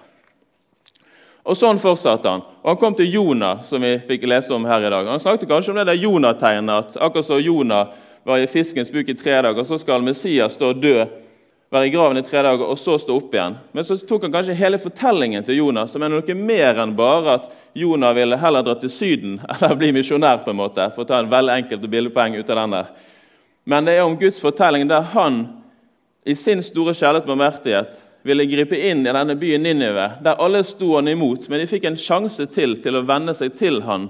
Og 1.47 1.55
Sånn 1.55 1.79
fortsatte 1.79 2.27
han. 2.27 2.41
Og 2.65 2.73
Han 2.73 2.79
kom 2.81 2.97
til 2.97 3.13
Jonah, 3.13 3.61
som 3.63 3.85
vi 3.85 3.93
fikk 4.09 4.25
lese 4.27 4.55
om 4.57 4.65
her 4.67 4.83
i 4.83 4.91
dag. 4.91 5.07
Han 5.07 5.21
snakket 5.21 5.49
kanskje 5.51 5.75
om 5.75 5.79
det 5.79 5.85
der 5.87 6.01
Jonah-tegnet, 6.01 6.73
at 6.75 6.97
akkurat 6.97 7.29
som 7.29 7.39
Jonah 7.39 7.93
var 8.27 8.41
i 8.41 8.49
fiskens 8.51 8.91
buk 8.91 9.13
i 9.13 9.15
tre 9.15 9.37
dager, 9.45 9.63
så 9.63 9.79
skal 9.79 10.03
Messias 10.03 10.57
stå 10.57 10.73
og 10.73 10.81
dø 10.83 11.05
være 11.71 11.89
i 11.89 11.91
graven 11.91 12.21
i 12.21 12.23
tre 12.23 12.43
dager 12.47 12.69
og 12.69 12.79
så 12.79 12.95
stå 13.01 13.17
opp 13.19 13.35
igjen. 13.35 13.57
Men 13.75 13.87
så 13.87 13.97
tok 13.99 14.27
han 14.27 14.35
kanskje 14.35 14.57
hele 14.59 14.79
fortellingen 14.79 15.45
til 15.47 15.59
Jonas, 15.59 15.93
som 15.93 16.05
er 16.05 16.13
noe 16.13 16.39
mer 16.39 16.79
enn 16.83 16.95
bare 16.97 17.39
at 17.41 17.51
Jonah 17.77 18.15
ville 18.17 18.39
heller 18.39 18.65
dra 18.67 18.77
til 18.81 18.93
Syden 18.93 19.41
eller 19.53 19.77
bli 19.79 19.93
misjonær, 19.97 20.45
på 20.45 20.55
en 20.55 20.61
måte, 20.61 20.89
for 20.95 21.05
å 21.05 21.11
ta 21.11 21.21
en 21.21 21.31
veldig 21.33 21.57
enkelt 21.63 21.87
bildepoeng 21.91 22.39
ut 22.39 22.51
av 22.51 22.63
den 22.63 22.77
der. 22.79 22.91
Men 23.67 23.89
det 23.89 23.97
er 23.97 24.07
om 24.07 24.19
Guds 24.19 24.39
fortelling 24.39 24.87
der 24.89 25.09
han 25.15 25.43
i 26.27 26.35
sin 26.39 26.63
store 26.63 26.95
kjærlighet 26.95 27.27
og 27.27 27.33
barmhjertighet 27.33 28.03
ville 28.27 28.47
gripe 28.51 28.79
inn 28.89 29.05
i 29.07 29.13
denne 29.15 29.37
byen 29.39 29.63
Ninive, 29.63 30.07
der 30.23 30.41
alle 30.43 30.63
sto 30.67 30.97
han 30.97 31.09
imot, 31.11 31.47
men 31.49 31.63
de 31.63 31.69
fikk 31.71 31.87
en 31.87 31.99
sjanse 31.99 32.49
til 32.55 32.75
til 32.83 32.99
å 32.99 33.05
venne 33.07 33.35
seg 33.35 33.55
til 33.59 33.81
han. 33.87 34.09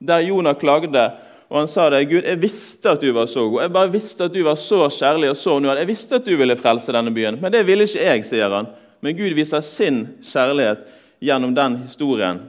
Der 0.00 0.24
Jonah 0.24 0.56
klagde 0.56 1.10
og 1.50 1.58
han 1.58 1.68
sa 1.68 1.88
det, 1.90 2.04
Gud, 2.06 2.22
jeg 2.22 2.38
visste 2.38 2.92
at 2.92 3.02
du 3.02 3.08
var 3.10 3.26
så 3.26 3.48
god. 3.48 3.64
Jeg 3.64 3.72
bare 3.74 3.90
visste 3.90 4.28
at 4.28 4.34
du 4.34 4.44
var 4.46 4.54
så 4.54 4.84
kjærlig 4.86 5.32
og 5.32 5.36
så 5.36 5.58
nåd.' 5.58 5.80
Jeg 5.82 5.88
visste 5.88 6.14
at 6.20 6.24
du 6.24 6.36
ville 6.38 6.56
frelse 6.56 6.92
denne 6.94 7.10
byen, 7.10 7.40
men 7.42 7.52
det 7.52 7.64
ville 7.66 7.82
ikke 7.82 8.04
jeg, 8.04 8.26
sier 8.26 8.54
han. 8.54 8.68
Men 9.02 9.16
Gud 9.16 9.34
viser 9.34 9.60
sin 9.60 10.06
kjærlighet 10.22 10.86
gjennom 11.20 11.54
den 11.54 11.76
historien. 11.82 12.44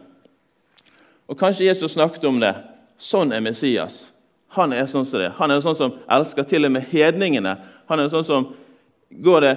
Og 1.27 1.37
Kanskje 1.37 1.65
Jesus 1.65 1.91
snakket 1.91 2.27
om 2.29 2.39
det. 2.39 2.53
Sånn 2.97 3.33
er 3.33 3.41
Messias. 3.41 4.11
Han 4.53 4.73
er 4.73 4.85
sånn 4.85 5.05
som 5.05 5.19
det. 5.19 5.31
Han 5.37 5.51
er 5.51 5.63
sånn 5.63 5.75
som 5.75 5.93
elsker 6.11 6.43
til 6.43 6.67
og 6.67 6.71
med 6.75 6.85
hedningene. 6.91 7.55
Han 7.89 7.99
er 7.99 8.11
sånn 8.11 8.27
som 8.27 8.49
går 9.09 9.41
det, 9.41 9.53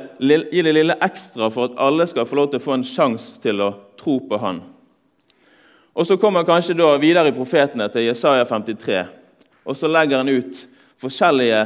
gir 0.52 0.64
det 0.64 0.72
lille 0.72 0.96
ekstra 1.02 1.50
for 1.50 1.68
at 1.68 1.76
alle 1.76 2.06
skal 2.06 2.24
få 2.26 2.38
lov 2.38 2.48
til 2.52 2.62
å 2.62 2.64
få 2.64 2.78
en 2.78 2.86
sjanse 2.86 3.42
til 3.42 3.60
å 3.60 3.74
tro 4.00 4.20
på 4.24 4.38
han. 4.40 4.62
Og 5.94 6.06
Så 6.06 6.16
kommer 6.16 6.40
han 6.40 6.46
kanskje 6.46 6.78
da 6.78 6.96
videre 6.98 7.28
i 7.28 7.36
profetene 7.36 7.90
til 7.92 8.08
Jesaja 8.08 8.44
53. 8.44 9.04
Og 9.64 9.76
så 9.76 9.88
legger 9.88 10.20
han 10.20 10.28
ut 10.28 10.60
forskjellige 11.00 11.64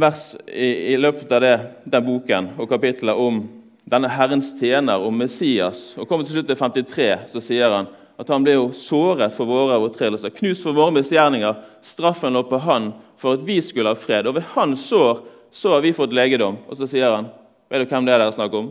vers 0.00 0.34
i, 0.46 0.94
i 0.94 0.98
løpet 0.98 1.32
av 1.32 1.42
det, 1.42 1.54
den 1.84 2.06
boken 2.06 2.52
og 2.58 2.68
kapitlet 2.70 3.18
om 3.18 3.42
denne 3.90 4.10
Herrens 4.10 4.52
tjener, 4.58 5.02
om 5.02 5.16
Messias. 5.18 5.94
Og 5.98 6.06
kommer 6.08 6.26
til 6.26 6.38
slutt 6.38 6.50
til 6.50 6.58
53, 6.58 7.08
så 7.32 7.42
sier 7.42 7.74
han 7.74 7.90
at 8.20 8.28
han 8.30 8.44
ble 8.44 8.54
jo 8.58 8.66
såret 8.76 9.32
for 9.34 9.48
våre 9.48 9.78
overtredelser, 9.80 10.34
knust 10.36 10.66
for 10.66 10.76
våre 10.76 10.92
misgjerninger. 10.94 11.56
Straffen 11.82 12.36
lå 12.36 12.44
på 12.46 12.60
han 12.66 12.90
for 13.20 13.38
at 13.38 13.46
vi 13.46 13.58
skulle 13.64 13.94
ha 13.94 13.98
fred. 13.98 14.28
Og 14.28 14.36
ved 14.36 14.46
hans 14.52 14.84
sår 14.90 15.22
så 15.50 15.74
har 15.74 15.82
vi 15.84 15.94
fått 15.96 16.14
legedom. 16.14 16.60
Og 16.68 16.78
så 16.78 16.88
sier 16.90 17.16
han 17.16 17.30
vet 17.70 17.86
du 17.86 17.94
hvem 17.94 18.06
det 18.06 18.14
er 18.14 18.22
dere 18.22 18.34
snakker 18.34 18.60
om? 18.60 18.70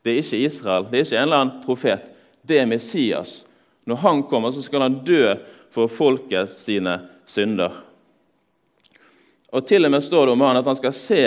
Det 0.00 0.14
er 0.14 0.22
ikke 0.22 0.40
Israel, 0.46 0.86
det 0.88 0.96
er 0.96 1.06
ikke 1.06 1.18
en 1.18 1.26
eller 1.26 1.42
annen 1.42 1.62
profet. 1.64 2.10
Det 2.46 2.56
er 2.56 2.68
Messias. 2.68 3.42
Når 3.84 4.00
han 4.00 4.22
kommer, 4.30 4.52
så 4.54 4.62
skal 4.64 4.86
han 4.86 5.00
dø 5.04 5.34
for 5.74 5.90
folket 5.92 6.52
sine 6.56 6.96
synder. 7.30 7.78
Og 9.50 9.66
Til 9.66 9.86
og 9.86 9.94
med 9.94 10.02
står 10.02 10.26
det 10.26 10.34
om 10.36 10.44
han 10.46 10.60
at 10.60 10.68
han 10.68 10.78
skal 10.78 10.94
se 10.94 11.22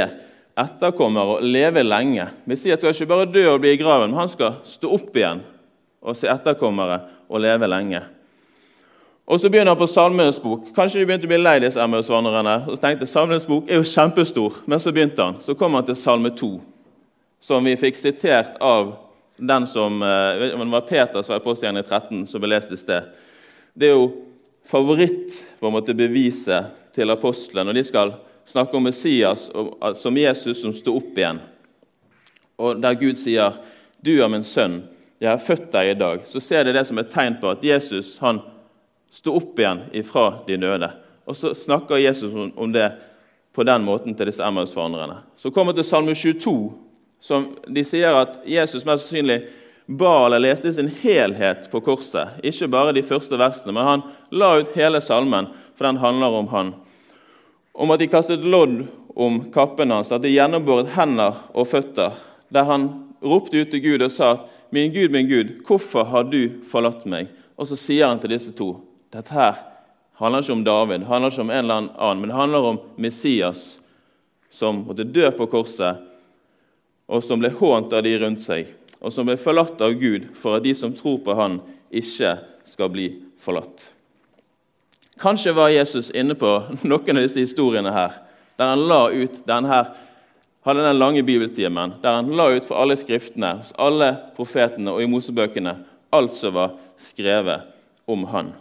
etterkommere 0.60 1.38
og 1.38 1.46
leve 1.46 1.84
lenge. 1.84 2.28
Messias 2.46 2.80
skal 2.80 2.94
ikke 2.94 3.10
bare 3.10 3.32
dø 3.32 3.44
og 3.52 3.62
bli 3.64 3.74
i 3.74 3.80
graven, 3.80 4.12
men 4.12 4.22
han 4.22 4.32
skal 4.32 4.60
stå 4.68 4.92
opp 4.96 5.16
igjen 5.18 5.42
og 6.04 6.18
se 6.18 6.30
etterkommere 6.32 7.00
og 7.30 7.42
leve 7.42 7.68
lenge. 7.68 8.04
Og 9.26 9.40
Så 9.40 9.50
begynner 9.50 9.72
han 9.72 9.80
på 9.80 9.88
Salmenes 9.88 10.42
bok. 10.44 10.68
Kanskje 10.76 11.00
de 11.00 11.06
begynte 11.08 11.28
å 11.28 11.32
bli 11.32 11.40
lei 11.40 11.56
disse 11.64 11.80
Emmausvandrerne. 11.80 12.58
Og 12.68 12.80
tenkte 12.80 13.08
Salmenes 13.08 13.48
bok 13.48 13.70
er 13.72 13.80
jo 13.80 13.88
kjempestor, 13.88 14.60
men 14.68 14.82
så 14.84 14.92
begynte 14.92 15.24
han. 15.24 15.40
Så 15.40 15.56
kom 15.56 15.78
han 15.80 15.88
til 15.88 15.96
Salme 15.96 16.34
2, 16.36 16.52
som 17.40 17.64
vi 17.64 17.78
fikk 17.80 18.02
sitert 18.02 18.60
av 18.60 18.98
den 19.40 19.66
som 19.66 20.04
eh, 20.04 20.52
det 20.52 20.68
var 20.76 20.86
Peter 20.88 21.24
som 21.24 21.40
var 21.40 21.64
i 21.64 21.80
i 21.80 21.84
13, 21.84 22.28
som 22.28 22.44
ble 22.44 22.52
lest 22.52 22.72
i 22.72 22.78
sted. 22.78 23.08
Det 23.74 23.88
er 23.88 23.96
jo 23.96 24.12
favoritt 24.66 25.36
på 25.60 25.68
en 25.68 25.76
måte 25.76 25.96
beviset 25.98 26.72
til 26.96 27.12
apostlene 27.12 27.68
når 27.70 27.80
de 27.80 27.84
skal 27.88 28.14
snakke 28.46 28.78
om 28.78 28.84
Messias 28.84 29.50
som 30.00 30.18
Jesus 30.18 30.62
som 30.62 30.74
sto 30.76 30.96
opp 31.00 31.18
igjen. 31.18 31.42
Og 32.60 32.82
Der 32.82 32.94
Gud 32.94 33.16
sier 33.16 33.54
'Du 34.04 34.22
er 34.22 34.28
min 34.28 34.44
sønn, 34.44 34.84
jeg 35.20 35.30
har 35.30 35.38
født 35.38 35.72
deg 35.72 35.92
i 35.92 36.00
dag', 36.00 36.26
så 36.26 36.40
ser 36.40 36.64
de 36.64 36.74
det 36.74 36.88
som 36.88 36.98
et 36.98 37.10
tegn 37.10 37.38
på 37.42 37.50
at 37.50 37.64
Jesus 37.64 38.18
han 38.18 38.42
sto 39.10 39.36
opp 39.36 39.60
igjen 39.60 39.82
ifra 39.94 40.44
de 40.48 40.58
døde. 40.58 40.92
Og 41.26 41.36
så 41.36 41.54
snakker 41.54 41.96
Jesus 41.96 42.52
om 42.56 42.74
det 42.74 42.92
på 43.54 43.64
den 43.64 43.84
måten 43.84 44.16
til 44.16 44.26
disse 44.26 44.44
Emmaus-forandrerne. 44.44 45.22
Så 45.36 45.50
kommer 45.50 45.74
vi 45.74 45.78
til 45.78 45.86
Salme 45.86 46.16
22, 46.16 46.74
som 47.20 47.58
de 47.68 47.84
sier 47.84 48.16
at 48.16 48.40
Jesus 48.46 48.86
mest 48.86 49.08
sannsynlig 49.08 49.44
ba 49.86 50.26
eller 50.26 50.40
leste 50.40 50.68
i 50.68 50.74
sin 50.74 50.92
helhet 51.02 51.72
på 51.72 51.82
korset. 51.82 52.40
Ikke 52.44 52.70
bare 52.72 52.94
de 52.96 53.04
første 53.04 53.38
versene, 53.40 53.74
men 53.76 53.88
han 53.88 54.06
la 54.32 54.54
ut 54.62 54.76
hele 54.78 55.02
salmen, 55.02 55.50
for 55.76 55.88
den 55.90 56.02
handler 56.04 56.40
om 56.40 56.48
han. 56.54 56.74
Om 57.74 57.92
at 57.92 58.00
de 58.00 58.08
kastet 58.08 58.46
lodd 58.46 58.86
om 59.16 59.42
kappen 59.54 59.92
hans, 59.92 60.12
at 60.12 60.24
de 60.24 60.32
gjennombåret 60.34 60.94
hender 60.96 61.42
og 61.54 61.68
føtter. 61.70 62.16
Der 62.54 62.70
han 62.70 62.90
ropte 63.24 63.62
ut 63.62 63.72
til 63.72 63.84
Gud 63.84 64.02
og 64.02 64.12
sa, 64.12 64.38
'Min 64.72 64.94
Gud, 64.94 65.12
min 65.12 65.28
Gud, 65.28 65.66
hvorfor 65.68 66.04
har 66.04 66.24
du 66.24 66.50
forlatt 66.72 67.06
meg?' 67.06 67.28
Og 67.58 67.68
så 67.68 67.76
sier 67.76 68.08
han 68.08 68.20
til 68.20 68.30
disse 68.30 68.52
to 68.52 68.82
dette 69.14 69.30
her 69.30 69.74
handler 70.14 70.42
ikke 70.42 70.54
om 70.54 70.64
David, 70.64 71.00
det 71.00 71.08
handler 71.08 71.32
ikke 71.32 71.42
om 71.42 71.50
en 71.50 71.58
eller 71.58 71.76
annen, 71.76 72.22
men 72.22 72.30
det 72.30 72.36
handler 72.36 72.70
om 72.70 72.80
Messias, 72.96 73.82
som 74.50 74.84
måtte 74.88 75.04
dø 75.04 75.32
på 75.32 75.48
korset, 75.52 75.98
og 77.08 77.24
som 77.24 77.42
ble 77.42 77.50
hånt 77.50 77.94
av 77.94 78.04
de 78.06 78.14
rundt 78.22 78.42
seg 78.42 78.70
og 79.04 79.12
som 79.12 79.28
ble 79.28 79.36
forlatt 79.40 79.82
av 79.84 79.96
Gud 80.00 80.30
for 80.40 80.58
at 80.58 80.64
de 80.66 80.74
som 80.78 80.94
tror 80.96 81.20
på 81.26 81.36
Han, 81.38 81.60
ikke 81.94 82.38
skal 82.66 82.90
bli 82.90 83.10
forlatt. 83.44 83.92
Kanskje 85.22 85.54
var 85.54 85.70
Jesus 85.70 86.10
inne 86.16 86.36
på 86.36 86.50
noen 86.90 87.20
av 87.20 87.28
disse 87.28 87.44
historiene 87.44 87.92
her, 87.94 88.16
der 88.58 88.72
han 88.72 88.88
la 88.88 89.04
ut 89.12 89.44
denne, 89.48 89.84
hadde 90.64 90.86
den 90.88 91.00
lange 91.00 91.24
bibeltimen, 91.28 91.98
der 92.02 92.22
han 92.22 92.32
la 92.38 92.48
ut 92.56 92.66
for 92.66 92.80
alle 92.80 92.98
skriftene, 92.98 93.58
hos 93.60 93.76
alle 93.78 94.14
profetene 94.38 94.96
og 94.96 95.04
i 95.04 95.10
Mosebøkene, 95.12 95.76
alt 96.14 96.34
som 96.38 96.56
var 96.56 96.78
skrevet 96.98 97.68
om 98.10 98.26
han. 98.32 98.54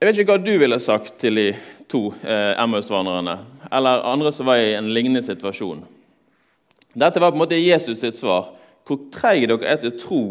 Jeg 0.00 0.08
vet 0.08 0.18
ikke 0.22 0.32
hva 0.32 0.40
du 0.40 0.54
ville 0.62 0.80
sagt 0.80 1.18
til 1.20 1.36
de 1.36 1.48
to 1.90 2.06
eh, 2.24 2.54
Emmaus-vandrerne 2.56 3.36
eller 3.70 4.04
andre 4.08 4.32
som 4.32 4.48
var 4.48 4.62
i 4.62 4.72
en 4.78 4.88
lignende 4.94 5.20
situasjon. 5.22 5.82
Dette 6.94 7.20
var 7.22 7.30
på 7.30 7.38
en 7.38 7.44
måte 7.44 7.58
Jesus 7.58 8.00
sitt 8.02 8.18
svar. 8.18 8.52
Hvor 8.86 8.98
treige 9.14 9.46
dere 9.50 9.68
er 9.70 9.78
til 9.82 9.94
tro, 10.00 10.22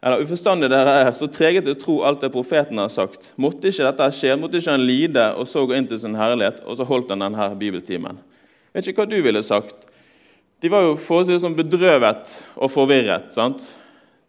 eller 0.00 0.22
uforstandige 0.24 0.72
dere 0.72 0.92
er, 1.02 1.10
så 1.12 1.28
trege 1.28 1.60
til 1.64 1.76
tro 1.76 1.98
alt 2.08 2.22
det 2.24 2.32
profeten 2.32 2.78
har 2.80 2.88
sagt. 2.92 3.32
Måtte 3.40 3.68
ikke 3.68 3.84
dette 3.84 4.06
skje? 4.16 4.36
Måtte 4.40 4.60
ikke 4.60 4.72
han 4.72 4.86
lide 4.88 5.26
og 5.36 5.48
så 5.50 5.66
gå 5.68 5.76
inn 5.76 5.88
til 5.90 6.00
sin 6.00 6.16
herlighet? 6.16 6.62
Og 6.64 6.78
så 6.78 6.86
holdt 6.88 7.12
han 7.12 7.20
denne 7.20 7.48
bibeltimen. 7.60 8.20
Jeg 8.70 8.78
vet 8.78 8.88
ikke 8.88 9.04
hva 9.04 9.10
du 9.10 9.18
ville 9.20 9.42
sagt. 9.44 9.90
De 10.60 10.70
var 10.72 10.86
jo 10.86 10.96
for 11.00 11.20
å 11.20 11.26
si 11.28 11.36
sånn 11.40 11.56
bedrøvet 11.56 12.32
og 12.56 12.72
forvirret. 12.72 13.28
sant? 13.36 13.60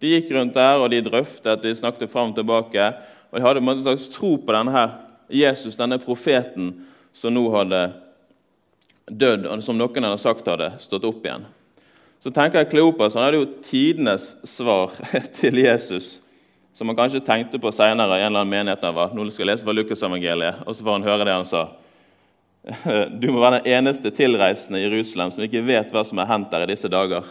De 0.02 0.12
gikk 0.12 0.32
rundt 0.36 0.58
der, 0.58 0.82
og 0.82 0.90
de 0.92 1.00
drøftet, 1.06 1.64
de 1.64 1.76
snakket 1.78 2.12
fram 2.12 2.32
og 2.34 2.40
tilbake. 2.40 2.90
Og 3.32 3.40
de 3.40 3.46
hadde 3.46 3.64
en 3.64 3.84
slags 3.84 4.10
tro 4.12 4.34
på 4.42 4.56
denne 4.56 4.86
Jesus, 5.32 5.78
denne 5.80 6.00
profeten, 6.02 6.74
som 7.14 7.36
nå 7.36 7.46
hadde 7.54 7.84
dødd, 9.10 9.48
og 9.48 9.64
som 9.64 9.78
noen 9.80 10.08
hadde 10.08 10.22
sagt 10.22 10.48
hadde 10.50 10.74
stått 10.82 11.08
opp 11.08 11.26
igjen. 11.26 11.46
Så 12.22 12.30
tenker 12.34 12.62
jeg 12.62 12.70
Kleopas 12.76 13.16
han 13.18 13.26
hadde 13.26 13.40
jo 13.42 13.50
tidenes 13.66 14.36
svar 14.46 14.94
til 15.40 15.58
Jesus, 15.64 16.20
som 16.74 16.92
han 16.92 16.98
kanskje 16.98 17.24
tenkte 17.26 17.60
på 17.60 17.72
senere 17.74 18.20
i 18.20 18.24
en 18.24 18.30
eller 18.30 18.44
annen 18.44 18.54
menighet 18.54 18.86
han 18.86 18.96
var. 18.96 19.16
Nå 19.16 19.26
skal 19.30 19.46
jeg 19.46 19.52
lese 19.52 19.68
fra 19.68 19.76
Lukasevangeliet, 19.76 20.62
og 20.66 20.76
så 20.76 20.86
får 20.86 21.00
han 21.00 21.08
høre 21.08 21.28
det 21.28 21.38
han 21.40 21.50
sa. 21.50 21.68
Du 23.22 23.32
må 23.34 23.42
være 23.42 23.60
den 23.60 23.72
eneste 23.74 24.12
tilreisende 24.14 24.80
i 24.80 24.86
Jerusalem 24.86 25.32
som 25.34 25.46
ikke 25.46 25.64
vet 25.66 25.90
hva 25.94 26.04
som 26.06 26.22
er 26.22 26.30
hendt 26.30 26.52
der 26.54 26.68
i 26.68 26.74
disse 26.76 26.92
dager. 26.92 27.26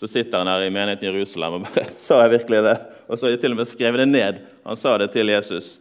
Så 0.00 0.08
sitter 0.08 0.40
han 0.40 0.48
her 0.48 0.64
i 0.64 0.72
menigheten 0.72 1.04
i 1.04 1.10
Jerusalem 1.10 1.58
og 1.58 1.66
bare 1.68 1.84
Sa 2.06 2.22
jeg 2.24 2.38
virkelig 2.38 2.62
det? 2.64 2.78
Og 3.06 3.18
så 3.18 3.28
har 3.28 3.34
de 3.34 3.42
til 3.42 3.52
og 3.52 3.60
med 3.60 3.68
skrevet 3.68 4.00
det 4.00 4.08
ned. 4.08 4.40
Han 4.64 4.80
sa 4.80 4.96
det 4.98 5.10
til 5.12 5.28
Jesus. 5.28 5.74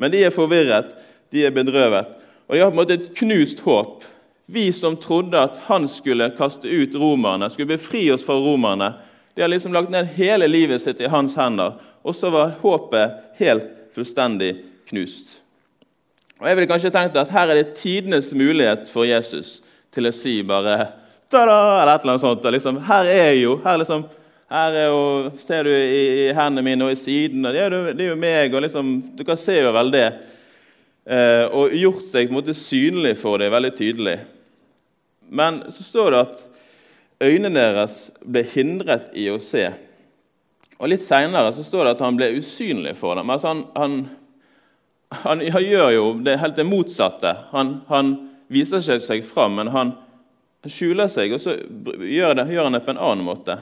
Men 0.00 0.12
de 0.14 0.24
er 0.24 0.32
forvirret, 0.32 0.94
de 1.30 1.44
er 1.44 1.52
bedrøvet, 1.52 2.08
og 2.48 2.56
de 2.56 2.62
har 2.62 2.70
på 2.72 2.74
en 2.74 2.80
måte 2.80 2.96
et 2.96 3.10
knust 3.20 3.60
håp 3.62 4.08
vi 4.52 4.72
som 4.72 4.96
trodde 4.96 5.38
at 5.38 5.58
han 5.68 5.86
skulle 5.88 6.30
kaste 6.38 6.68
ut 6.68 6.94
romerne, 6.98 7.50
skulle 7.50 7.76
befri 7.76 8.08
oss 8.12 8.24
fra 8.26 8.34
romerne, 8.34 8.92
de 9.34 9.42
har 9.42 9.48
liksom 9.48 9.72
lagt 9.72 9.90
ned 9.90 10.10
hele 10.16 10.48
livet 10.50 10.82
sitt 10.82 11.00
i 11.00 11.10
hans 11.10 11.36
hender, 11.38 11.76
og 12.02 12.16
så 12.16 12.32
var 12.34 12.56
håpet 12.62 13.36
helt 13.38 13.68
fullstendig 13.94 14.56
knust. 14.90 15.38
Og 16.40 16.48
Jeg 16.48 16.56
ville 16.56 16.70
kanskje 16.70 16.92
tenkt 16.94 17.18
at 17.20 17.30
Her 17.30 17.52
er 17.52 17.60
det 17.60 17.74
tidenes 17.76 18.32
mulighet 18.32 18.88
for 18.90 19.04
Jesus 19.04 19.60
til 19.92 20.08
å 20.08 20.14
si 20.14 20.40
bare 20.46 20.78
ta-da, 21.30 21.82
eller 21.82 21.94
et 21.94 22.02
eller 22.02 22.16
annet 22.16 22.24
sånt. 22.24 22.48
Liksom, 22.56 22.80
her 22.88 23.10
er 23.12 23.34
jo, 23.36 23.58
her 23.64 23.78
liksom, 23.82 24.06
her 24.50 24.78
er 24.80 24.88
jo, 24.88 25.30
Ser 25.38 25.68
du 25.68 25.70
i, 25.70 26.32
hendene 26.34 26.64
mine 26.64 26.88
og 26.88 26.94
i 26.94 26.98
siden 26.98 27.44
det 27.46 27.60
er, 27.60 27.76
jo, 27.76 27.92
det 27.92 28.06
er 28.06 28.12
jo 28.12 28.18
meg. 28.18 28.54
og 28.54 28.64
liksom, 28.64 28.92
Dere 29.18 29.36
ser 29.38 29.62
jo 29.68 29.74
vel 29.76 29.92
det. 29.94 30.08
Eh, 31.10 31.46
og 31.56 31.76
gjort 31.76 32.04
seg 32.08 32.28
på 32.28 32.34
en 32.34 32.40
måte 32.40 32.56
synlig 32.56 33.16
for 33.20 33.40
det 33.42 33.50
veldig 33.52 33.72
tydelig. 33.76 34.18
Men 35.30 35.62
så 35.70 35.84
står 35.86 36.10
det 36.10 36.22
at 36.24 36.42
øynene 37.22 37.54
deres 37.54 38.10
ble 38.26 38.42
hindret 38.50 39.12
i 39.14 39.28
å 39.30 39.38
se. 39.42 39.68
Og 40.80 40.88
Litt 40.90 41.04
seinere 41.04 41.52
står 41.52 41.86
det 41.86 41.94
at 41.94 42.02
han 42.02 42.16
ble 42.18 42.32
usynlig 42.38 42.96
for 42.98 43.18
dem. 43.18 43.30
Altså 43.30 43.52
han, 43.52 43.64
han, 43.76 43.96
han, 45.22 45.42
han, 45.44 45.64
gjør 45.64 45.90
jo 45.94 46.06
det 46.24 46.38
helt 46.40 46.56
det 46.56 46.66
motsatte. 46.66 47.34
Han, 47.52 48.14
viser 48.50 48.82
seg, 48.82 49.02
seg 49.04 49.26
fram, 49.26 49.58
men 49.60 49.70
Han 49.70 49.92
skjuler 50.66 51.08
seg, 51.08 51.32
og 51.32 51.40
så 51.40 51.54
gjør, 51.54 52.34
det, 52.36 52.48
gjør 52.52 52.66
han 52.66 52.74
det 52.76 52.82
på 52.84 52.92
en 52.92 53.00
annen 53.00 53.24
måte. 53.24 53.54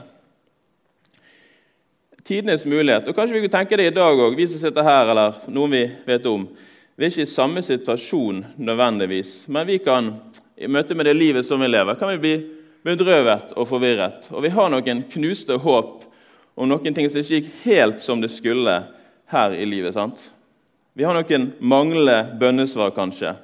Tidenes 2.25 2.65
mulighet. 2.65 3.07
Og 3.07 3.15
Kanskje 3.15 3.37
vi 3.37 3.43
kunne 3.43 3.57
tenke 3.59 3.77
det 3.79 3.91
i 3.91 3.95
dag 3.95 4.19
òg, 4.19 4.35
vi 4.35 4.47
som 4.49 4.59
sitter 4.61 4.87
her, 4.87 5.11
eller 5.13 5.37
noen 5.51 5.75
vi 5.75 5.83
vet 6.07 6.27
om. 6.29 6.47
Vi 6.99 7.05
er 7.05 7.13
ikke 7.13 7.23
i 7.23 7.31
samme 7.31 7.63
situasjon 7.63 8.41
nødvendigvis, 8.59 9.45
men 9.47 9.67
vi 9.69 9.77
kan 9.79 10.11
i 10.59 10.67
møte 10.67 10.95
med 10.95 11.07
det 11.07 11.15
livet 11.15 11.47
som 11.47 11.61
vi 11.63 11.69
lever, 11.69 11.95
kan 11.95 12.11
vi 12.11 12.19
bli 12.19 12.33
bedrøvet 12.83 13.53
og 13.55 13.67
forvirret. 13.69 14.27
Og 14.33 14.43
vi 14.43 14.51
har 14.51 14.71
noen 14.71 15.05
knuste 15.11 15.55
håp 15.63 16.03
om 16.59 16.67
noen 16.67 16.95
ting 16.95 17.07
som 17.07 17.21
ikke 17.21 17.39
gikk 17.39 17.51
helt 17.63 18.03
som 18.03 18.19
det 18.19 18.31
skulle 18.33 18.75
her 19.31 19.55
i 19.55 19.65
livet. 19.65 19.95
sant? 19.95 20.19
Vi 20.93 21.05
har 21.07 21.15
noen 21.15 21.53
manglende 21.59 22.35
bønnesvar, 22.39 22.91
kanskje. 22.91 23.35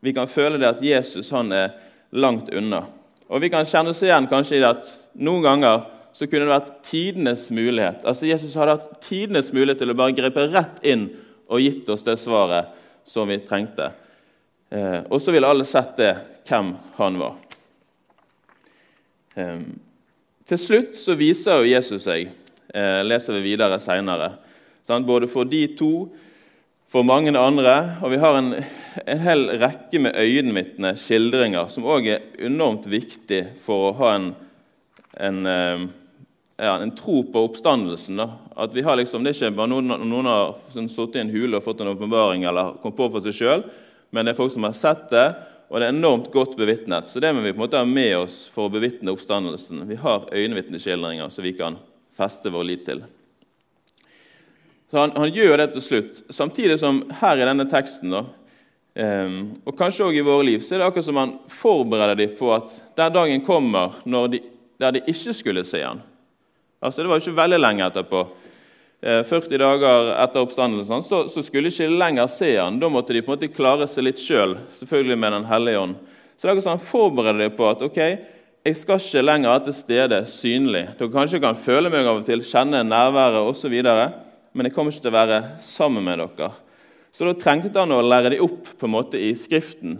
Vi 0.00 0.14
kan 0.14 0.30
føle 0.30 0.60
det 0.60 0.68
at 0.68 0.82
Jesus 0.84 1.30
han 1.34 1.50
er 1.52 1.74
langt 2.10 2.52
unna. 2.54 2.84
Og 3.28 3.40
Vi 3.40 3.50
kan 3.50 3.66
kjenne 3.66 3.90
oss 3.90 4.02
igjen 4.02 4.26
kanskje 4.30 4.58
i 4.58 4.60
det 4.62 4.70
at 4.70 4.86
noen 5.14 5.42
ganger 5.42 5.82
så 6.12 6.26
kunne 6.26 6.46
det 6.46 6.54
vært 6.54 6.70
tidenes 6.86 7.50
mulighet. 7.50 8.04
Altså 8.04 8.26
Jesus 8.26 8.54
hadde 8.58 8.76
hatt 8.78 9.00
tidenes 9.02 9.52
mulighet 9.54 9.78
til 9.82 9.90
å 9.90 9.98
bare 9.98 10.14
gripe 10.14 10.46
rett 10.50 10.80
inn 10.82 11.08
og 11.50 11.62
gitt 11.62 11.88
oss 11.90 12.06
det 12.06 12.16
svaret 12.18 12.70
som 13.06 13.30
vi 13.30 13.38
trengte. 13.46 13.90
Eh, 14.70 15.00
og 15.10 15.18
så 15.22 15.34
ville 15.34 15.48
alle 15.50 15.66
sett 15.66 15.96
det, 15.98 16.14
hvem 16.46 16.74
han 16.96 17.18
var. 17.18 17.38
Eh, 19.34 19.62
til 20.50 20.58
slutt 20.58 20.96
så 20.98 21.14
viser 21.18 21.60
jo 21.60 21.70
Jesus 21.70 22.06
seg, 22.06 22.30
eh, 22.74 23.00
leser 23.06 23.36
vi 23.38 23.52
videre 23.52 23.80
seinere, 23.82 24.32
både 25.06 25.28
for 25.30 25.44
de 25.44 25.66
to, 25.78 26.10
for 26.90 27.06
mange 27.06 27.30
andre. 27.38 27.98
Og 28.02 28.10
vi 28.10 28.18
har 28.18 28.38
en, 28.38 28.54
en 29.06 29.22
hel 29.22 29.46
rekke 29.60 30.00
med 30.02 30.18
øyenvitne 30.18 30.96
skildringer 30.98 31.70
som 31.70 31.86
òg 31.86 32.08
er 32.10 32.24
enormt 32.42 32.88
viktig 32.90 33.44
for 33.62 33.90
å 33.90 33.96
ha 34.00 34.14
en, 34.16 34.32
en, 35.18 35.46
eh, 35.46 35.84
ja, 36.58 36.74
en 36.78 36.94
tro 36.98 37.22
på 37.30 37.44
oppstandelsen. 37.46 38.18
Da. 38.18 38.32
At 38.56 38.74
vi 38.74 38.82
har 38.82 38.98
liksom, 38.98 39.22
Det 39.22 39.34
er 39.34 39.38
ikke 39.38 39.60
bare 39.60 39.70
noen, 39.70 39.94
noen 40.10 40.30
har 40.30 40.58
sittet 40.70 41.20
i 41.20 41.24
en 41.24 41.34
hule 41.34 41.58
og 41.58 41.66
fått 41.66 41.84
en 41.84 41.94
åpenbaring 41.94 42.46
eller 42.50 42.74
kommet 42.82 42.98
på 42.98 43.10
for 43.14 43.26
seg 43.26 43.38
sjøl, 43.38 43.64
men 44.10 44.26
det 44.26 44.32
er 44.34 44.38
folk 44.38 44.52
som 44.52 44.66
har 44.66 44.74
sett 44.76 45.06
det, 45.12 45.28
og 45.70 45.78
det 45.78 45.86
er 45.86 45.94
enormt 45.94 46.32
godt 46.34 46.56
bevitnet. 46.58 47.06
Så 47.10 47.22
det 47.22 47.30
må 47.34 47.44
vi 47.44 47.52
på 47.52 47.60
en 47.60 47.62
måte 47.62 47.78
ha 47.78 47.86
med 47.86 48.16
oss 48.18 48.42
for 48.50 48.66
å 48.66 48.72
bevitne 48.72 49.12
oppstandelsen. 49.14 49.84
Vi 49.86 49.98
har 50.02 50.26
øyenvitneskildringer 50.34 51.30
som 51.30 51.46
vi 51.46 51.54
kan 51.54 51.78
feste 52.18 52.50
vår 52.50 52.66
lit 52.66 52.82
til. 52.88 53.04
Så 54.90 54.98
han, 54.98 55.14
han, 55.14 55.30
gjør 55.30 55.60
det 55.60 55.68
til 55.76 55.84
slutt. 55.86 56.22
Samtidig 56.34 56.80
som 56.82 57.04
her 57.20 57.38
i 57.38 57.46
denne 57.46 57.68
teksten, 57.70 58.10
da, 58.10 58.24
um, 58.98 59.36
og 59.62 59.76
kanskje 59.78 60.08
også 60.08 60.18
i 60.18 60.26
våre 60.26 60.48
liv, 60.48 60.64
så 60.66 60.74
er 60.74 60.82
det 60.82 60.88
akkurat 60.90 61.06
som 61.06 61.20
han 61.22 61.36
forbereder 61.54 62.18
dem 62.18 62.34
på 62.34 62.50
at 62.56 62.74
der 62.98 63.14
dagen 63.14 63.46
kommer 63.46 64.00
de, 64.34 64.42
der 64.82 64.96
de 64.96 65.04
ikke 65.06 65.36
skulle 65.38 65.64
se 65.68 65.84
han. 65.86 66.02
Altså, 66.82 67.04
Det 67.04 67.12
var 67.12 67.22
ikke 67.22 67.38
veldig 67.38 67.60
lenge 67.60 67.86
etterpå. 67.86 68.24
40 69.00 69.54
eh, 69.54 69.58
dager 69.62 70.10
etter 70.20 70.44
oppstandelsen 70.44 71.04
så, 71.04 71.22
så 71.32 71.42
skulle 71.42 71.72
ikke 71.72 71.88
lenger 71.88 72.28
se 72.28 72.50
han. 72.58 72.80
Da 72.82 72.90
måtte 72.92 73.16
de 73.16 73.22
på 73.24 73.32
en 73.32 73.38
måte 73.38 73.52
klare 73.52 73.88
seg 73.88 74.08
litt 74.08 74.20
sjøl, 74.20 74.58
selv, 74.58 74.80
selvfølgelig 74.82 75.18
med 75.18 75.36
Den 75.38 75.48
hellige 75.48 75.84
ånd. 75.86 75.96
Så 76.36 76.48
det 76.48 76.56
er 76.56 76.64
sånn, 76.64 76.82
forbered 76.82 77.40
dem 77.40 77.56
på 77.56 77.68
at 77.68 77.82
ok, 77.84 78.00
jeg 78.64 78.76
skal 78.76 79.00
ikke 79.00 79.24
lenger 79.24 79.54
være 79.54 79.66
til 79.68 79.76
stede 79.76 80.18
synlig. 80.28 80.84
Dere 80.98 81.12
kanskje 81.12 81.40
kan 81.40 81.56
føle 81.56 81.92
meg 81.92 82.08
av 82.08 82.20
og 82.20 82.26
til, 82.28 82.44
kjenne 82.44 82.82
nærværet 82.84 83.40
osv 83.40 83.76
men 84.52 84.66
jeg 84.66 84.74
kommer 84.74 84.90
ikke 84.90 85.04
til 85.04 85.12
å 85.12 85.18
være 85.18 85.40
sammen 85.62 86.04
med 86.04 86.18
dere. 86.18 86.50
Så 87.14 87.26
da 87.26 87.34
trengte 87.38 87.82
han 87.82 87.94
å 87.94 88.02
lære 88.02 88.34
dem 88.34 88.44
opp 88.44 88.72
på 88.78 88.86
en 88.86 88.94
måte 88.94 89.18
i 89.18 89.32
Skriften, 89.38 89.98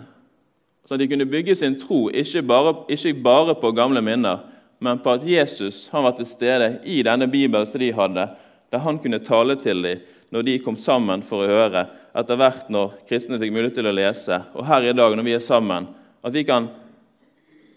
så 0.87 0.97
de 0.99 1.07
kunne 1.07 1.28
bygge 1.28 1.54
sin 1.59 1.76
tro 1.78 2.09
ikke 2.09 2.42
bare, 2.47 2.73
ikke 2.90 3.12
bare 3.23 3.54
på 3.59 3.71
gamle 3.76 4.02
minner, 4.02 4.40
men 4.83 4.99
på 5.02 5.12
at 5.12 5.26
Jesus 5.28 5.85
han 5.92 6.07
var 6.07 6.16
til 6.19 6.26
stede 6.26 6.71
i 6.88 7.02
denne 7.07 7.28
Bibelen 7.30 7.69
som 7.69 7.83
de 7.83 7.92
hadde, 7.95 8.25
der 8.71 8.83
han 8.85 8.99
kunne 9.03 9.23
tale 9.23 9.57
til 9.61 9.83
dem 9.83 10.03
når 10.31 10.45
de 10.47 10.59
kom 10.62 10.77
sammen 10.79 11.25
for 11.27 11.43
å 11.43 11.50
høre, 11.50 11.89
etter 12.14 12.38
hvert 12.38 12.68
når 12.71 13.01
kristne 13.09 13.38
fikk 13.40 13.51
mulighet 13.51 13.81
til 13.81 13.88
å 13.90 13.94
lese. 13.94 14.37
Og 14.55 14.62
her 14.66 14.85
i 14.87 14.94
dag, 14.94 15.16
når 15.18 15.27
vi 15.27 15.35
er 15.35 15.42
sammen, 15.42 15.88
at 16.23 16.35
vi 16.35 16.44
kan 16.47 16.68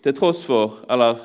til 0.05 0.13
tross 0.13 0.43
for, 0.45 0.83
eller 0.91 1.17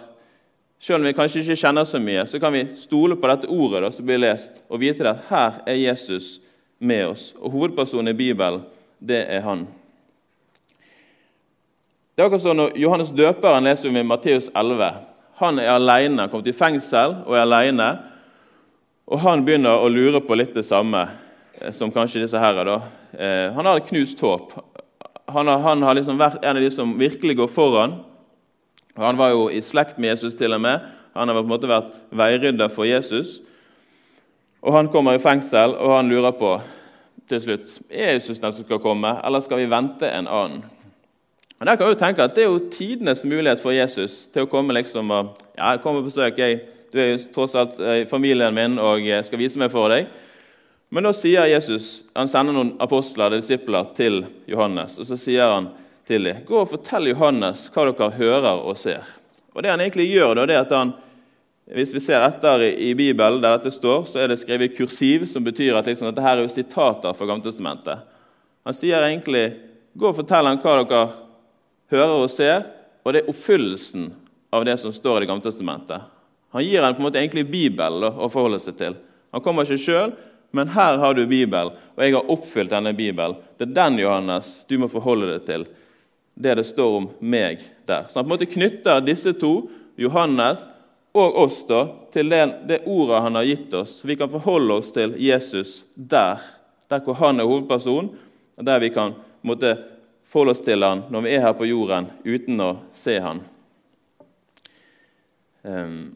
selv 0.81 1.03
om 1.03 1.09
vi 1.09 1.12
kanskje 1.16 1.42
ikke 1.42 1.59
kjenner 1.59 1.85
så 1.88 2.01
mye, 2.01 2.25
så 2.31 2.40
kan 2.40 2.55
vi 2.55 2.64
stole 2.79 3.19
på 3.19 3.29
dette 3.29 3.51
ordet 3.51 3.83
da, 3.85 3.90
som 3.92 4.07
blir 4.09 4.23
lest, 4.23 4.62
og 4.71 4.81
vite 4.81 5.05
at 5.11 5.27
her 5.29 5.61
er 5.66 5.81
Jesus 5.83 6.38
med 6.79 7.11
oss. 7.11 7.33
Og 7.37 7.53
hovedpersonen 7.53 8.14
i 8.14 8.16
Bibelen, 8.16 8.62
det 8.99 9.25
er 9.29 9.42
han. 9.45 9.66
Det 12.14 12.23
er 12.23 12.29
akkurat 12.29 12.42
sånn 12.42 12.59
når 12.59 12.79
Johannes 12.79 13.12
døperen 13.14 13.66
leser 13.69 13.92
vi 13.92 14.01
i 14.01 14.07
Matteus 14.07 14.49
11. 14.51 14.88
Han 15.38 15.61
er 15.62 15.75
alene, 15.75 16.25
kommet 16.31 16.51
i 16.51 16.57
fengsel 16.57 17.21
og 17.27 17.37
er 17.37 17.45
alene. 17.45 17.92
Og 19.09 19.23
han 19.25 19.44
begynner 19.44 19.81
å 19.81 19.88
lure 19.88 20.21
på 20.21 20.37
litt 20.37 20.53
det 20.57 20.66
samme 20.68 21.07
eh, 21.59 21.73
som 21.73 21.92
kanskje 21.92 22.23
disse 22.25 22.40
her. 22.40 22.61
Da. 22.68 22.81
Eh, 23.12 23.47
han 23.57 23.66
har 23.66 23.81
et 23.81 23.88
knust 23.88 24.21
håp. 24.21 24.53
Han 25.29 25.49
har, 25.49 25.64
han 25.64 25.83
har 25.85 25.97
liksom 25.97 26.21
vært 26.21 26.44
en 26.44 26.57
av 26.57 26.64
de 26.64 26.71
som 26.73 26.97
virkelig 27.01 27.37
går 27.40 27.51
foran 27.53 27.99
han 28.99 29.16
var 29.16 29.31
jo 29.31 29.44
i 29.51 29.61
slekt 29.62 29.99
med 29.99 30.11
Jesus 30.11 30.35
til 30.35 30.53
og 30.57 30.61
med. 30.61 30.81
Han 31.14 31.29
har 31.29 31.37
på 31.37 31.44
en 31.44 31.53
måte 31.53 31.71
vært 31.71 31.92
veirydder 32.11 32.71
for 32.73 32.88
Jesus. 32.88 33.38
Og 34.62 34.73
Han 34.75 34.88
kommer 34.90 35.14
i 35.14 35.23
fengsel, 35.23 35.77
og 35.79 35.97
han 35.97 36.09
lurer 36.11 36.35
på 36.35 36.57
til 37.29 37.40
slutt 37.40 37.75
er 37.92 38.14
Jesus 38.14 38.40
den 38.40 38.53
som 38.53 38.64
skal 38.64 38.81
komme, 38.81 39.11
eller 39.25 39.40
skal 39.44 39.61
vi 39.61 39.68
vente 39.71 40.09
en 40.09 40.27
annen. 40.27 40.62
Og 41.61 41.66
der 41.66 41.77
kan 41.77 41.90
du 41.90 41.94
tenke 41.94 42.23
at 42.25 42.35
Det 42.35 42.42
er 42.42 42.49
jo 42.49 42.71
tidenes 42.73 43.25
mulighet 43.25 43.61
for 43.61 43.71
Jesus 43.71 44.27
til 44.33 44.47
å 44.47 44.51
komme 44.51 44.73
liksom 44.73 45.11
og 45.11 45.37
ja, 45.59 45.77
kom 45.77 45.97
og 45.97 46.05
besøk. 46.05 46.38
Jeg, 46.38 46.61
du 46.92 47.01
er 47.01 47.12
jo 47.12 47.18
tross 47.35 47.57
alt 47.59 47.79
i 47.81 48.07
familien 48.09 48.55
min 48.55 48.79
og 48.81 49.05
jeg 49.05 49.27
skal 49.27 49.40
vise 49.40 49.61
meg 49.61 49.70
for 49.72 49.92
deg. 49.92 50.09
Men 50.88 51.05
da 51.05 51.12
sier 51.12 51.48
Jesus, 51.51 52.07
han 52.16 52.31
sender 52.31 52.57
noen 52.57 52.70
apostler, 52.81 53.35
disipler, 53.37 53.90
til 53.96 54.22
Johannes. 54.48 54.96
og 54.98 55.05
så 55.05 55.18
sier 55.20 55.53
han 55.53 55.68
til 56.09 56.24
dem. 56.24 56.40
Gå 56.48 56.62
og 56.62 56.70
fortell 56.70 57.11
Johannes 57.11 57.66
hva 57.74 57.85
dere 57.90 58.09
hører 58.16 58.64
og 58.64 58.79
ser. 58.81 59.05
Og 59.53 59.62
det 59.62 59.72
han 59.72 59.83
egentlig 59.85 60.09
gjør, 60.09 60.38
da, 60.38 60.46
det 60.48 60.57
er 60.57 60.64
at 60.64 60.74
han, 60.77 60.96
Hvis 61.68 61.92
vi 61.92 62.01
ser 62.01 62.22
etter 62.24 62.62
i, 62.64 62.94
Bibelen, 62.96 63.42
der 63.42 63.59
dette 63.59 63.68
står, 63.68 64.07
så 64.09 64.22
er 64.22 64.31
det 64.31 64.38
skrevet 64.40 64.72
kursiv, 64.72 65.27
som 65.29 65.44
betyr 65.44 65.77
at 65.77 65.85
liksom, 65.85 66.07
dette 66.09 66.22
her 66.24 66.38
er 66.38 66.46
jo 66.46 66.48
sitater 66.48 67.12
fra 67.12 67.27
Gammeltestamentet. 67.29 68.07
Han 68.64 68.72
sier 68.72 69.05
egentlig 69.05 69.51
gå 69.92 70.09
og 70.09 70.16
fortell 70.16 70.48
ham 70.48 70.62
hva 70.62 70.79
dere 70.81 71.03
hører 71.92 72.22
og 72.22 72.31
ser, 72.33 72.64
og 73.05 73.12
det 73.12 73.20
er 73.20 73.29
oppfyllelsen 73.29 74.09
av 74.48 74.64
det 74.64 74.79
som 74.81 74.94
står 74.96 75.18
i 75.18 75.20
Det 75.27 75.29
gamle 75.29 75.44
testamentet. 75.44 76.09
Han 76.55 76.65
gir 76.65 76.83
en 76.83 76.95
på 76.95 77.03
en 77.03 77.09
måte 77.09 77.21
egentlig 77.21 77.47
Bibelen 77.51 78.09
å 78.09 78.31
forholde 78.33 78.61
seg 78.63 78.79
til. 78.79 78.97
Han 79.35 79.45
kommer 79.45 79.69
ikke 79.69 79.83
sjøl, 79.83 80.15
men 80.57 80.71
her 80.73 80.97
har 80.97 81.15
du 81.15 81.27
Bibelen, 81.29 81.75
og 81.95 82.01
jeg 82.01 82.15
har 82.15 82.31
oppfylt 82.33 82.73
denne 82.73 82.95
Bibelen. 82.97 83.37
Det 83.59 83.69
er 83.69 83.75
den, 83.77 83.99
Johannes, 84.01 84.55
du 84.69 84.79
må 84.81 84.89
forholde 84.89 85.35
deg 85.35 85.45
til 85.49 85.67
det 86.39 86.55
det 86.55 86.65
står 86.65 86.97
om 87.01 87.09
meg 87.19 87.65
der. 87.89 88.07
Så 88.09 88.21
han 88.21 88.25
på 88.25 88.29
en 88.29 88.35
måte 88.37 88.49
knytter 88.49 89.03
disse 89.05 89.35
to, 89.37 89.69
Johannes 89.99 90.69
og 91.19 91.37
oss, 91.43 91.65
da, 91.67 91.83
til 92.15 92.31
det, 92.31 92.43
det 92.71 92.85
ordet 92.87 93.23
han 93.25 93.39
har 93.41 93.49
gitt 93.49 93.75
oss. 93.75 93.99
Vi 94.07 94.17
kan 94.17 94.31
forholde 94.31 94.79
oss 94.79 94.93
til 94.95 95.17
Jesus 95.19 95.81
der, 95.95 96.45
der 96.89 97.03
hvor 97.03 97.19
han 97.19 97.43
er 97.43 97.49
hovedperson, 97.49 98.13
og 98.59 98.67
der 98.67 98.79
vi 98.85 98.93
kan 98.95 99.17
måtte, 99.43 99.75
forholde 100.29 100.55
oss 100.55 100.63
til 100.63 100.85
han 100.85 101.07
når 101.09 101.25
vi 101.25 101.35
er 101.35 101.45
her 101.47 101.55
på 101.57 101.67
jorden 101.67 102.11
uten 102.23 102.61
å 102.61 102.71
se 102.95 103.17
han. 103.25 103.43
Um, 105.65 106.15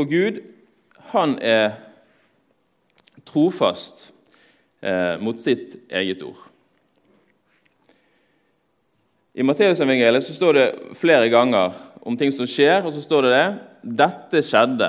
For 0.00 0.08
Gud, 0.08 0.38
han 1.12 1.34
er 1.44 1.74
trofast 3.28 4.06
eh, 4.80 5.18
mot 5.20 5.36
sitt 5.36 5.74
eget 5.92 6.22
ord. 6.24 6.38
I 9.36 9.44
Matteusevangeliet 9.44 10.24
står 10.24 10.56
det 10.56 10.64
flere 10.96 11.28
ganger 11.28 11.76
om 12.00 12.16
ting 12.16 12.32
som 12.32 12.48
skjer, 12.48 12.80
og 12.80 12.96
så 12.96 13.04
står 13.04 13.28
det 13.28 13.34
det 13.34 13.44
dette 14.00 14.42
skjedde 14.48 14.88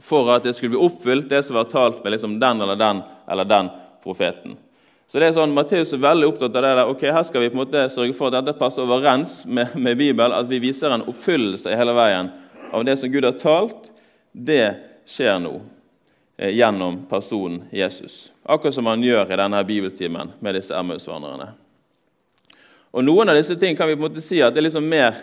for 0.00 0.32
at 0.32 0.48
det 0.48 0.56
skulle 0.56 0.78
bli 0.78 0.82
oppfylt, 0.88 1.28
det 1.28 1.44
som 1.44 1.60
var 1.60 1.68
talt 1.68 2.00
med 2.00 2.16
liksom 2.16 2.40
den 2.40 2.64
eller 2.64 2.80
den 2.80 3.04
eller 3.28 3.52
den 3.52 3.68
profeten. 4.00 4.56
Så 5.04 5.20
det 5.20 5.28
er 5.28 5.36
sånn, 5.36 5.52
Matteus 5.52 5.92
er 5.92 6.06
veldig 6.08 6.32
opptatt 6.32 6.56
av 6.56 6.64
det 6.64 6.72
der, 6.72 6.88
ok, 6.88 7.08
her 7.12 7.28
skal 7.28 7.44
vi 7.44 7.52
på 7.52 7.60
en 7.60 7.66
måte 7.66 7.86
sørge 7.92 8.16
for 8.16 8.32
at 8.32 8.40
dette 8.40 8.56
passer 8.56 8.88
overens 8.88 9.42
med, 9.44 9.76
med 9.76 10.00
Bibelen, 10.00 10.32
at 10.32 10.48
vi 10.48 10.64
viser 10.70 10.96
en 10.96 11.04
oppfyllelse 11.04 11.76
hele 11.76 12.00
veien 12.00 12.32
av 12.70 12.84
det 12.84 12.96
som 12.96 13.10
Gud 13.12 13.24
har 13.24 13.36
talt. 13.38 13.92
Det 14.32 14.74
skjer 15.08 15.38
nå. 15.42 15.60
Eh, 16.38 16.50
gjennom 16.54 17.06
personen 17.10 17.64
Jesus. 17.70 18.32
Akkurat 18.42 18.74
som 18.74 18.86
han 18.86 19.02
gjør 19.02 19.32
i 19.32 19.36
denne 19.36 19.64
bibeltimen 19.64 20.30
med 20.38 20.54
disse 20.54 20.76
Emmaus-vandrerne. 20.76 21.48
Og 22.94 23.02
Noen 23.04 23.32
av 23.32 23.34
disse 23.34 23.56
ting 23.58 23.74
kan 23.76 23.88
vi 23.88 23.96
på 23.96 24.04
en 24.04 24.12
måte 24.12 24.22
si 24.22 24.38
at 24.42 24.54
det 24.54 24.62
er 24.62 24.68
liksom 24.68 24.86
mer, 24.86 25.16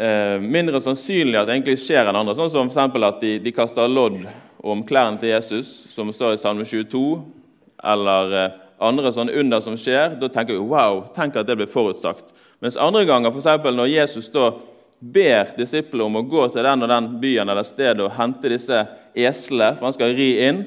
eh, 0.00 0.40
mindre 0.40 0.80
sannsynlig 0.80 1.36
at 1.36 1.46
det 1.46 1.58
egentlig 1.58 1.76
skjer 1.82 2.08
enn 2.08 2.16
andre. 2.16 2.34
Sånn 2.34 2.48
som 2.50 2.70
for 2.72 3.04
at 3.04 3.20
de, 3.20 3.38
de 3.38 3.52
kaster 3.52 3.84
lodd 3.88 4.24
om 4.64 4.82
klærne 4.82 5.20
til 5.20 5.28
Jesus, 5.28 5.68
som 5.92 6.08
står 6.12 6.34
i 6.34 6.40
Salme 6.40 6.64
22, 6.64 7.20
eller 7.84 8.32
eh, 8.32 8.58
andre 8.80 9.12
sånne 9.12 9.36
under 9.36 9.60
som 9.60 9.76
skjer, 9.76 10.16
da 10.16 10.28
tenker 10.32 10.56
vi 10.56 10.72
wow, 10.72 11.04
tenk 11.12 11.36
at 11.36 11.46
det 11.46 11.58
ble 11.60 11.68
forutsagt. 11.68 12.32
Mens 12.64 12.80
andre 12.80 13.04
ganger, 13.04 13.28
f.eks. 13.28 13.60
når 13.76 13.92
Jesus 13.92 14.32
da 14.32 14.54
ber 15.00 15.54
disiplene 15.56 16.06
om 16.06 16.18
å 16.20 16.26
gå 16.28 16.46
til 16.52 16.64
den 16.66 16.84
og 16.84 16.90
den 16.92 17.08
byen 17.22 17.48
eller 17.48 17.64
stedet 17.66 18.04
og 18.04 18.12
hente 18.18 18.52
disse 18.52 18.82
eslene, 19.16 19.72
for 19.78 19.88
han 19.88 19.96
skal 19.96 20.12
ri 20.16 20.30
inn, 20.44 20.64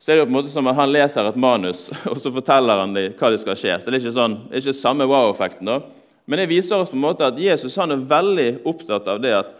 så 0.00 0.12
er 0.12 0.16
det 0.16 0.24
jo 0.24 0.28
på 0.28 0.32
en 0.32 0.38
måte 0.38 0.52
som 0.52 0.66
at 0.68 0.76
han 0.76 0.92
leser 0.92 1.28
et 1.28 1.36
manus, 1.40 1.86
og 2.10 2.16
så 2.20 2.32
forteller 2.32 2.82
han 2.82 2.96
dem 2.96 3.12
hva 3.18 3.30
det 3.32 3.42
skal 3.44 3.58
skje. 3.60 3.76
Så 3.80 3.92
Det 3.92 3.98
er 3.98 4.02
ikke, 4.02 4.16
sånn, 4.16 4.38
det 4.48 4.58
er 4.58 4.64
ikke 4.64 4.76
samme 4.80 5.08
wow-effekten. 5.08 5.68
da. 5.68 5.80
Men 6.24 6.40
det 6.40 6.50
viser 6.50 6.80
oss 6.80 6.92
på 6.92 6.98
en 6.98 7.04
måte 7.04 7.28
at 7.28 7.40
Jesus 7.40 7.76
han 7.80 7.92
er 7.92 8.08
veldig 8.08 8.48
opptatt 8.68 9.08
av 9.12 9.20
det 9.20 9.34
at 9.36 9.52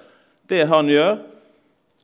det 0.48 0.64
han 0.68 0.88
gjør, 0.88 1.18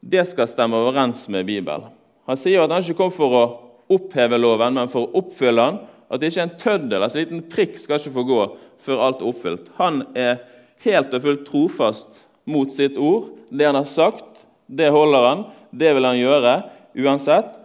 det 0.01 0.25
skal 0.29 0.49
stemme 0.49 0.79
overens 0.81 1.27
med 1.33 1.45
Bibelen. 1.49 1.89
Han 2.29 2.39
sier 2.39 2.65
at 2.65 2.73
han 2.73 2.85
ikke 2.85 2.97
kom 3.01 3.13
for 3.13 3.37
å 3.37 3.45
oppheve 3.91 4.39
loven, 4.41 4.77
men 4.77 4.93
for 4.93 5.09
å 5.09 5.21
oppfylle 5.21 5.65
den. 5.67 5.81
At 6.11 6.21
det 6.21 6.31
ikke 6.31 6.41
er 6.41 6.49
en 6.49 6.61
tøddel, 6.61 7.03
altså 7.03 7.21
en 7.21 7.27
liten 7.27 7.43
prikk 7.53 7.77
skal 7.79 8.01
ikke 8.01 8.15
få 8.15 8.25
gå 8.29 8.41
før 8.81 9.05
alt 9.07 9.21
er 9.21 9.31
oppfylt. 9.31 9.69
Han 9.77 10.03
er 10.17 10.41
helt 10.85 11.15
og 11.15 11.25
fullt 11.25 11.47
trofast 11.49 12.21
mot 12.49 12.73
sitt 12.73 12.99
ord. 12.99 13.31
Det 13.51 13.67
han 13.67 13.79
har 13.79 13.89
sagt, 13.89 14.45
det 14.67 14.91
holder 14.91 15.27
han. 15.29 15.45
Det 15.71 15.95
vil 15.95 16.09
han 16.09 16.19
gjøre 16.19 16.55
uansett. 16.99 17.57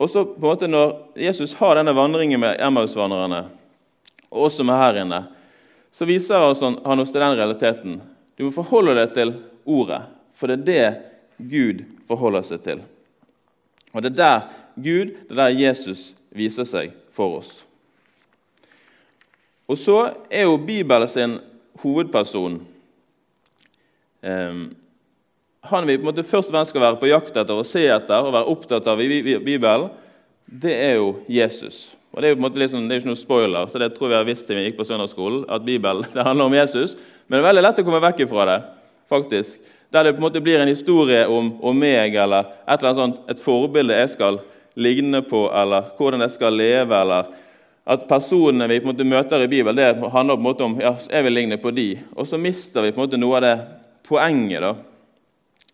Og 0.00 0.10
så 0.10 0.24
på 0.24 0.40
en 0.40 0.48
måte 0.48 0.68
Når 0.70 0.94
Jesus 1.20 1.54
har 1.54 1.76
denne 1.76 1.92
vandringen 1.92 2.40
med 2.40 2.60
Emmaus-vandrerne, 2.60 3.44
og 4.30 4.46
også 4.46 4.64
med 4.64 4.78
her 4.78 5.02
inne, 5.02 5.20
så 5.92 6.06
viser 6.06 6.40
han 6.40 7.02
oss 7.02 7.12
til 7.12 7.20
den 7.20 7.36
realiteten. 7.36 8.00
Du 8.38 8.46
må 8.46 8.54
forholde 8.54 8.94
deg 8.96 9.14
til 9.14 9.34
ordet, 9.66 10.04
for 10.34 10.48
det 10.48 10.60
er 10.60 10.66
det 10.70 11.50
Gud 11.50 11.82
forholder 12.08 12.46
seg 12.46 12.62
til. 12.64 12.80
Og 13.92 14.02
det 14.02 14.12
er 14.12 14.20
der 14.20 14.46
Gud, 14.76 15.12
det 15.28 15.34
er 15.34 15.42
der 15.42 15.58
Jesus 15.66 16.12
viser 16.30 16.64
seg 16.64 16.94
for 17.12 17.40
oss. 17.40 17.64
Og 19.70 19.78
så 19.78 19.98
er 20.30 20.46
jo 20.48 20.56
Bibelen 20.58 21.10
sin 21.10 21.36
hovedperson 21.82 22.60
eh, 24.22 24.60
Han 25.70 25.86
vi 25.86 25.96
på 25.98 26.04
en 26.04 26.10
måte 26.10 26.24
først 26.24 26.50
og 26.50 26.56
fremst 26.56 26.72
skal 26.72 26.84
være 26.84 27.00
på 27.00 27.10
jakt 27.10 27.36
etter 27.36 27.56
og 27.56 27.68
se 27.68 27.84
etter 27.90 28.26
og 28.26 28.34
være 28.34 28.52
opptatt 28.52 28.86
av 28.88 29.00
i 29.04 29.20
Bibelen, 29.44 29.90
det 30.50 30.72
er 30.72 30.94
jo 30.96 31.18
Jesus. 31.28 31.94
Og 32.12 32.22
Det 32.22 32.26
er 32.26 32.32
jo 32.32 32.38
på 32.38 32.40
en 32.40 32.46
måte 32.48 32.58
liksom, 32.58 32.86
det 32.88 32.96
er 32.96 33.02
ikke 33.02 33.12
noe 33.12 33.20
spoiler, 33.20 33.66
så 33.70 33.78
det 33.78 33.92
tror 33.94 34.10
vi 34.10 34.16
har 34.18 34.26
visst 34.26 34.48
til 34.48 34.58
vi 34.58 34.64
gikk 34.66 34.80
på 34.80 34.86
søndagsskolen, 34.88 35.44
at 35.48 35.64
Bibelen 35.64 36.06
det 36.14 36.24
handler 36.26 36.48
om 36.48 36.56
Jesus. 36.56 36.96
Men 37.28 37.38
det 37.38 37.44
er 37.44 37.48
veldig 37.50 37.66
lett 37.68 37.82
å 37.82 37.84
komme 37.86 38.02
vekk 38.02 38.24
ifra 38.26 38.46
det. 38.48 38.60
faktisk. 39.10 39.60
Der 39.92 40.04
det 40.04 40.12
på 40.14 40.20
en 40.22 40.22
måte 40.22 40.40
blir 40.40 40.60
en 40.62 40.70
historie 40.70 41.26
om, 41.26 41.52
om 41.62 41.76
meg 41.76 42.14
eller 42.14 42.46
et 42.62 42.78
eller 42.78 42.88
annet 42.88 43.00
sånt, 43.00 43.16
et 43.30 43.40
forbilde 43.42 43.94
jeg 43.94 44.10
skal 44.10 44.38
ligne 44.78 45.22
på, 45.22 45.48
eller 45.50 45.90
hvordan 45.98 46.22
jeg 46.22 46.30
skal 46.30 46.54
leve, 46.54 46.94
eller 46.94 47.30
at 47.90 48.06
personene 48.08 48.68
vi 48.70 48.78
på 48.78 48.86
en 48.86 48.92
måte 48.92 49.06
møter 49.08 49.42
i 49.42 49.48
Bibelen, 49.50 49.76
det 49.76 50.10
handler 50.12 50.36
på 50.36 50.40
en 50.40 50.46
måte 50.46 50.66
om 50.66 50.76
ja, 50.78 50.92
jeg 51.10 51.26
vil 51.26 51.34
ligne 51.34 51.56
på 51.58 51.72
de. 51.74 51.88
Og 52.14 52.28
så 52.28 52.38
mister 52.38 52.84
vi 52.84 52.92
på 52.94 53.00
en 53.00 53.08
måte 53.08 53.18
noe 53.18 53.38
av 53.40 53.42
det 53.42 53.54
poenget 54.06 54.62
da, 54.62 54.74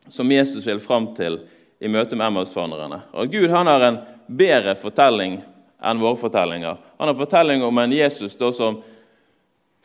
som 0.09 0.31
Jesus 0.33 0.65
vil 0.65 0.81
fram 0.81 1.11
til 1.17 1.43
i 1.83 1.91
møte 1.93 2.17
med 2.17 2.31
Emmausfanerne. 2.31 3.03
Og 3.13 3.29
Gud 3.33 3.53
han 3.53 3.69
har 3.69 3.85
en 3.85 3.99
bedre 4.27 4.73
fortelling 4.81 5.43
enn 5.77 6.01
våre 6.01 6.17
fortellinger. 6.17 6.79
Han 6.97 7.11
har 7.11 7.19
fortelling 7.19 7.65
om 7.67 7.83
en 7.83 7.93
Jesus 7.93 8.39
da, 8.41 8.49
som 8.55 8.79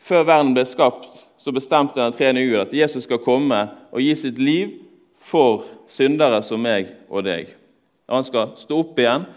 før 0.00 0.24
verden 0.24 0.54
ble 0.56 0.64
skapt, 0.66 1.10
så 1.36 1.52
bestemte 1.52 2.00
den 2.00 2.16
tredje 2.16 2.46
Gud 2.46 2.62
at 2.62 2.72
Jesus 2.72 3.04
skal 3.04 3.20
komme 3.20 3.66
og 3.90 4.00
gi 4.00 4.14
sitt 4.16 4.40
liv 4.40 4.78
for 5.20 5.66
syndere 5.90 6.40
som 6.46 6.64
meg 6.64 6.94
og 7.10 7.26
deg. 7.26 7.52
Og 8.08 8.16
Han 8.16 8.26
skal 8.26 8.56
stå 8.56 8.80
opp 8.86 8.98
igjen, 8.98 9.28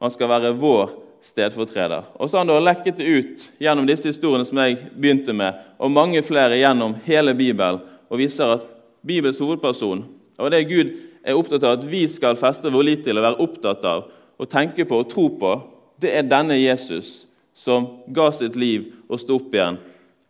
og 0.00 0.08
han 0.08 0.14
skal 0.14 0.30
være 0.32 0.56
vår 0.58 0.92
stedfortreder. 1.24 2.06
Og 2.16 2.30
så 2.30 2.38
har 2.38 2.44
han 2.44 2.52
da 2.52 2.60
lekket 2.62 3.00
det 3.00 3.08
ut 3.08 3.48
gjennom 3.60 3.88
disse 3.88 4.08
historiene 4.08 4.46
som 4.48 4.60
jeg 4.62 4.78
begynte 4.94 5.34
med, 5.36 5.58
og 5.78 5.92
mange 5.92 6.22
flere 6.26 6.58
gjennom 6.60 6.96
hele 7.06 7.34
Bibelen, 7.36 7.82
og 8.10 8.18
viser 8.18 8.56
at 8.56 8.64
Bibels 9.06 9.38
hovedperson 9.40 10.04
og 10.40 10.50
det 10.52 10.64
Gud 10.70 10.94
er 11.20 11.36
opptatt 11.36 11.64
av 11.66 11.78
at 11.78 11.86
vi 11.88 12.06
skal 12.08 12.38
feste 12.40 12.72
vår 12.72 12.86
lit 12.86 13.04
til 13.04 13.18
og 13.20 13.26
være 13.26 13.44
opptatt 13.44 13.84
av 13.88 14.06
og 14.40 14.48
tenke 14.48 14.86
på 14.88 15.02
og 15.02 15.10
tro 15.10 15.26
på, 15.36 15.52
det 16.00 16.14
er 16.16 16.28
denne 16.28 16.56
Jesus 16.56 17.26
som 17.56 17.90
ga 18.08 18.30
sitt 18.32 18.56
liv 18.56 18.88
og 19.10 19.20
sto 19.20 19.36
opp 19.36 19.52
igjen 19.52 19.76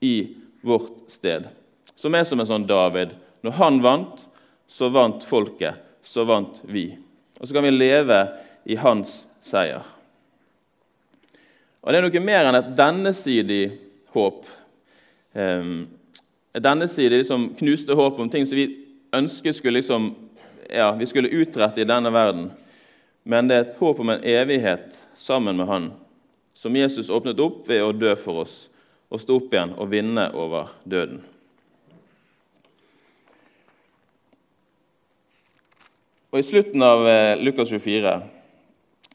i 0.03 0.15
vårt 0.67 1.05
sted. 1.13 1.47
Som 1.95 2.17
er 2.19 2.27
som 2.27 2.43
en 2.43 2.49
sånn 2.49 2.67
David. 2.67 3.13
Når 3.47 3.55
han 3.61 3.79
vant, 3.85 4.27
så 4.67 4.91
vant 4.91 5.23
folket. 5.25 5.79
Så 6.03 6.25
vant 6.27 6.59
vi. 6.65 6.89
Og 7.39 7.47
så 7.47 7.55
kan 7.55 7.67
vi 7.69 7.75
leve 7.77 8.19
i 8.67 8.77
hans 8.81 9.29
seier. 9.45 9.85
Og 11.81 11.93
Det 11.93 11.99
er 11.99 12.05
noe 12.05 12.23
mer 12.25 12.49
enn 12.49 12.59
et 12.59 12.73
dennesidig 12.77 13.63
håp. 14.13 14.45
Et 15.33 16.65
dennesidig 16.65 17.23
liksom, 17.23 17.51
knuste 17.57 17.97
håp 17.97 18.19
om 18.21 18.29
ting 18.29 18.45
som 18.47 18.59
vi 18.59 18.67
ønsket 19.17 19.57
skulle, 19.57 19.81
liksom, 19.81 20.11
ja, 20.69 20.91
vi 20.99 21.09
skulle 21.09 21.33
utrette 21.41 21.81
i 21.81 21.89
denne 21.89 22.13
verden. 22.13 22.51
Men 23.25 23.49
det 23.49 23.57
er 23.57 23.65
et 23.65 23.81
håp 23.81 24.01
om 24.01 24.13
en 24.13 24.25
evighet 24.25 24.93
sammen 25.15 25.57
med 25.57 25.67
Han, 25.67 25.91
som 26.55 26.77
Jesus 26.77 27.11
åpnet 27.11 27.41
opp 27.41 27.69
ved 27.69 27.83
å 27.85 27.93
dø 27.97 28.15
for 28.17 28.45
oss 28.45 28.67
og 29.11 29.21
stå 29.23 29.41
opp 29.41 29.55
igjen 29.55 29.73
og 29.75 29.91
vinne 29.91 30.29
over 30.39 30.71
døden. 30.85 31.23
Og 36.31 36.39
I 36.39 36.47
slutten 36.47 36.83
av 36.87 37.03
eh, 37.11 37.41
Lukas 37.43 37.73
24 37.73 38.13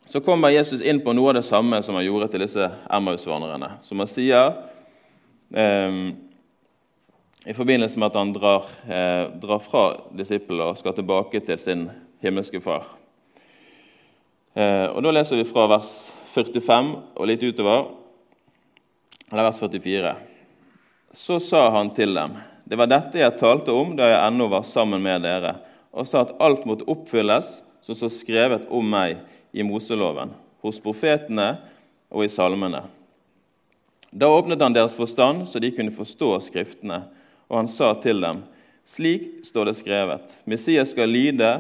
så 0.06 0.22
kommer 0.22 0.54
Jesus 0.54 0.82
inn 0.86 1.02
på 1.02 1.14
noe 1.14 1.32
av 1.32 1.40
det 1.40 1.48
samme 1.48 1.82
som 1.84 1.98
han 1.98 2.06
gjorde 2.06 2.30
til 2.34 2.44
disse 2.46 2.68
Emmaus-vandrerne. 2.94 3.72
Som 3.82 4.04
han 4.04 4.10
sier 4.10 4.54
eh, 5.56 5.98
i 7.46 7.54
forbindelse 7.54 8.00
med 8.00 8.12
at 8.12 8.20
han 8.20 8.34
drar, 8.34 8.70
eh, 8.86 9.26
drar 9.42 9.62
fra 9.62 9.88
disiplene 10.18 10.70
og 10.70 10.78
skal 10.78 10.96
tilbake 10.98 11.42
til 11.46 11.60
sin 11.62 11.88
himmelske 12.22 12.62
far. 12.62 12.88
Eh, 14.56 14.88
og 14.94 15.04
Da 15.04 15.12
leser 15.12 15.42
vi 15.42 15.50
fra 15.50 15.68
vers 15.68 16.12
45 16.34 16.96
og 17.16 17.28
litt 17.28 17.44
utover, 17.44 17.92
eller 19.32 19.50
vers 19.50 19.60
44. 19.60 20.16
Så 21.14 21.40
sa 21.40 21.70
han 21.72 21.94
til 21.96 22.14
dem, 22.14 22.38
det 22.66 22.78
var 22.78 22.90
dette 22.90 23.20
jeg 23.20 23.38
talte 23.40 23.74
om 23.74 23.96
da 23.96 24.10
jeg 24.10 24.24
ennå 24.26 24.50
var 24.50 24.66
sammen 24.68 25.02
med 25.02 25.22
dere, 25.22 25.56
og 25.94 26.08
sa 26.08 26.26
at 26.26 26.34
alt 26.42 26.66
måtte 26.66 26.88
oppfylles 26.92 27.62
som 27.82 27.96
står 27.96 28.12
skrevet 28.12 28.66
om 28.74 28.90
meg 28.90 29.20
i 29.56 29.64
Moseloven, 29.64 30.34
hos 30.60 30.82
profetene 30.84 31.56
og 32.12 32.26
i 32.26 32.32
salmene. 32.32 32.84
Da 34.12 34.28
åpnet 34.32 34.62
han 34.64 34.76
deres 34.76 34.96
forstand, 34.96 35.46
så 35.48 35.60
de 35.64 35.72
kunne 35.76 35.96
forstå 35.96 36.34
Skriftene, 36.44 37.06
og 37.48 37.62
han 37.62 37.70
sa 37.72 37.94
til 38.04 38.20
dem.: 38.24 38.44
Slik 38.86 39.46
står 39.48 39.70
det 39.72 39.78
skrevet:" 39.80 40.36
Messias 40.46 40.92
skal 40.92 41.10
lide 41.10 41.52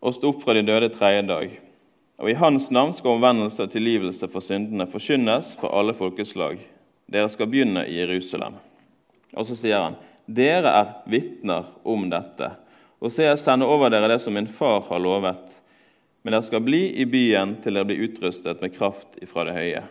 og 0.00 0.14
stå 0.14 0.32
opp 0.34 0.42
fra 0.42 0.54
de 0.54 0.62
døde 0.66 0.90
tredje 0.94 1.22
dag. 1.26 1.54
Og 2.18 2.30
i 2.30 2.38
hans 2.38 2.70
navn 2.70 2.94
skal 2.96 3.16
omvendelse 3.16 3.66
og 3.66 3.72
tilgivelse 3.72 4.28
for 4.28 4.40
syndene 4.40 4.86
forkynnes 4.88 5.54
for 5.60 5.74
alle 5.76 5.94
folkeslag. 5.94 6.58
Dere 7.12 7.28
skal 7.28 7.50
begynne 7.50 7.84
i 7.86 7.98
Jerusalem. 8.00 8.56
Og 9.36 9.46
så 9.46 9.56
sier 9.58 9.82
han, 9.82 9.98
dere 10.26 10.72
er 10.80 10.94
vitner 11.06 11.68
om 11.84 12.08
dette. 12.10 12.50
Og 13.00 13.12
se, 13.12 13.26
jeg 13.26 13.38
sender 13.38 13.68
over 13.68 13.92
dere 13.92 14.08
det 14.10 14.20
som 14.24 14.34
min 14.34 14.48
far 14.48 14.80
har 14.88 15.02
lovet. 15.02 15.60
Men 16.26 16.34
dere 16.34 16.42
skal 16.42 16.62
bli 16.66 16.80
i 16.98 17.04
byen 17.06 17.52
til 17.62 17.76
dere 17.76 17.86
blir 17.86 18.00
utrustet 18.02 18.58
med 18.58 18.72
kraft 18.74 19.12
ifra 19.22 19.44
det 19.46 19.52
høye. 19.54 19.82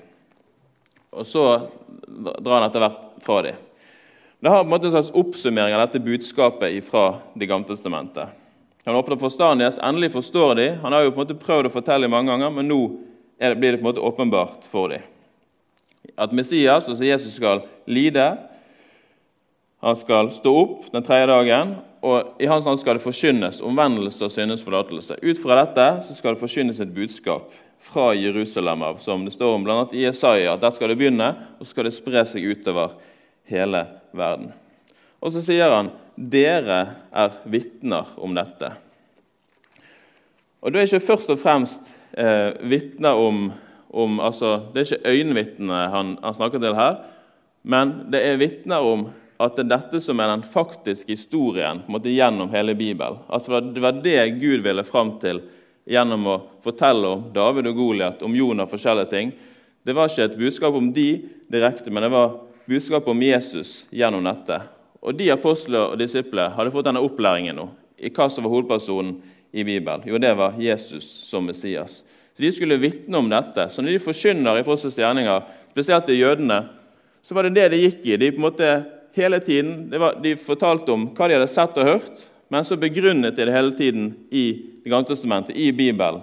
Og 1.16 1.24
så 1.24 1.44
drar 2.04 2.58
han 2.58 2.66
etter 2.66 2.84
hvert 2.84 3.06
fra 3.24 3.38
dem. 3.46 3.62
Det 4.44 4.52
har 4.52 4.66
på 4.66 4.68
en 4.68 4.74
måte 4.74 4.90
en 4.90 4.94
slags 4.98 5.14
oppsummering 5.16 5.78
av 5.78 5.86
dette 5.86 6.02
budskapet 6.04 6.76
fra 6.84 7.06
Det 7.40 7.48
gamle 7.48 7.70
testamentet. 7.70 8.36
Han 8.84 9.00
åpner 9.00 9.16
forstanden 9.16 9.64
deres, 9.64 9.80
endelig 9.80 10.12
forstår 10.12 10.52
de. 10.60 10.68
Han 10.84 10.92
har 10.92 11.06
jo 11.06 11.14
på 11.14 11.22
en 11.22 11.24
måte 11.24 11.40
prøvd 11.40 11.70
å 11.70 11.74
fortelle 11.78 12.12
mange 12.12 12.34
ganger, 12.34 12.52
men 12.52 12.68
nå 12.68 12.82
det, 13.40 13.56
blir 13.56 13.72
det 13.72 13.80
på 13.80 13.86
en 13.86 13.92
måte 13.94 14.04
åpenbart 14.04 14.68
for 14.68 14.92
dem. 14.92 15.08
At 16.20 16.36
Messias, 16.36 16.90
altså 16.92 17.08
Jesus, 17.08 17.40
skal 17.40 17.64
lide. 17.88 18.28
Han 19.84 19.96
skal 19.96 20.32
stå 20.32 20.54
opp 20.62 20.88
den 20.94 21.04
tredje 21.06 21.28
dagen, 21.30 21.76
og 22.06 22.42
i 22.42 22.48
hans 22.50 22.68
navn 22.68 22.78
skal 22.78 22.98
det 22.98 23.04
forkynnes 23.04 23.64
omvendelse 23.66 24.28
og 24.28 24.34
syndens 24.34 24.64
forlatelse. 24.66 25.18
Ut 25.22 25.42
fra 25.42 25.58
dette 25.64 25.88
skal 26.16 26.36
det 26.36 26.42
forkynnes 26.42 26.82
et 26.84 26.94
budskap 26.94 27.50
fra 27.86 28.12
Jerusalem 28.18 28.86
av, 28.86 29.02
som 29.02 29.26
det 29.26 29.34
står 29.36 29.58
om 29.58 29.66
bl.a. 29.66 29.84
i 29.94 30.06
Jesaja, 30.06 30.56
der 30.58 30.74
skal 30.74 30.92
det 30.92 31.00
begynne, 31.00 31.32
og 31.58 31.66
så 31.66 31.74
skal 31.74 31.90
det 31.90 31.96
spre 31.98 32.24
seg 32.30 32.46
utover 32.46 32.96
hele 33.50 33.84
verden. 34.16 34.54
Og 35.22 35.34
så 35.34 35.42
sier 35.44 35.74
han 35.74 35.92
dere 36.16 36.80
er 37.12 37.38
vitner 37.50 38.14
om 38.22 38.34
dette. 38.38 38.72
Og 40.66 40.74
Det 40.74 40.82
er 40.82 40.88
ikke 40.90 41.08
først 41.12 41.30
og 41.30 41.42
fremst 41.42 41.90
eh, 42.18 42.56
vitner 42.66 43.20
om, 43.22 43.52
om 43.94 44.20
altså, 44.20 44.72
Det 44.74 44.82
er 44.82 44.96
ikke 44.96 45.12
øyenvitner 45.12 45.92
han, 45.94 46.16
han 46.24 46.34
snakker 46.34 46.62
til 46.64 46.78
her, 46.78 47.04
men 47.64 47.94
det 48.14 48.22
er 48.26 48.42
vitner 48.42 48.82
om 48.82 49.08
at 49.38 49.58
det 49.58 49.66
er 49.66 49.72
dette 49.74 50.00
som 50.04 50.20
er 50.20 50.32
den 50.32 50.46
faktiske 50.48 51.12
historien 51.12 51.82
måte, 51.92 52.14
gjennom 52.14 52.52
hele 52.54 52.76
Bibelen. 52.78 53.20
Altså, 53.28 53.60
det 53.60 53.84
var 53.84 54.00
det 54.04 54.40
Gud 54.40 54.64
ville 54.64 54.86
fram 54.88 55.16
til 55.20 55.42
gjennom 55.86 56.28
å 56.32 56.38
fortelle 56.66 57.12
om 57.18 57.26
David 57.36 57.68
og 57.70 57.78
Goliat, 57.78 58.24
om 58.26 58.36
Jonah 58.36 58.66
og 58.66 58.72
forskjellige 58.72 59.12
ting. 59.12 59.34
Det 59.86 59.94
var 59.94 60.10
ikke 60.10 60.30
et 60.30 60.40
budskap 60.40 60.78
om 60.78 60.88
de 60.94 61.10
direkte, 61.52 61.92
men 61.94 62.08
det 62.08 62.14
var 62.16 62.40
budskap 62.66 63.08
om 63.12 63.22
Jesus 63.22 63.84
gjennom 63.94 64.26
dette. 64.26 64.62
Og 65.06 65.14
de 65.14 65.30
apostler 65.34 65.92
og 65.92 66.00
disipler 66.02 66.56
hadde 66.56 66.74
fått 66.74 66.88
denne 66.88 67.04
opplæringen 67.06 67.60
nå. 67.60 67.68
I 68.02 68.10
hva 68.10 68.26
som 68.32 68.48
var 68.48 68.56
hovedpersonen 68.56 69.20
i 69.54 69.64
Bibelen? 69.68 70.08
Jo, 70.10 70.18
det 70.18 70.34
var 70.40 70.58
Jesus 70.60 71.06
som 71.28 71.46
Messias. 71.46 72.02
Så 72.34 72.44
De 72.44 72.52
skulle 72.52 72.80
vitne 72.82 73.20
om 73.20 73.30
dette. 73.30 73.70
Så 73.70 73.84
når 73.84 73.96
de 73.96 74.04
forkynner 74.04 74.58
i 74.60 74.66
Frostens 74.66 74.98
gjerninger, 75.00 75.46
spesielt 75.72 76.08
til 76.10 76.20
jødene, 76.20 76.66
så 77.22 77.38
var 77.38 77.46
det 77.46 77.56
det 77.56 77.70
de 77.72 77.84
gikk 77.84 78.02
i. 78.10 78.18
De 78.18 78.32
på 78.34 78.42
en 78.42 78.48
måte 78.48 78.72
hele 79.16 79.40
tiden, 79.40 79.90
var, 80.00 80.18
de 80.24 80.36
fortalte 80.36 80.92
om 80.92 81.08
hva 81.16 81.28
de 81.28 81.38
hadde 81.38 81.52
sett 81.52 81.78
og 81.80 81.88
hørt, 81.88 82.24
men 82.52 82.66
så 82.68 82.78
begrunnet 82.78 83.36
de 83.36 83.48
det 83.48 83.56
hele 83.56 83.76
tiden 83.78 84.14
i 84.30 84.46
Det 84.86 84.92
gamle 84.92 85.08
testamentet, 85.10 85.56
i 85.58 85.72
Bibelen. 85.74 86.20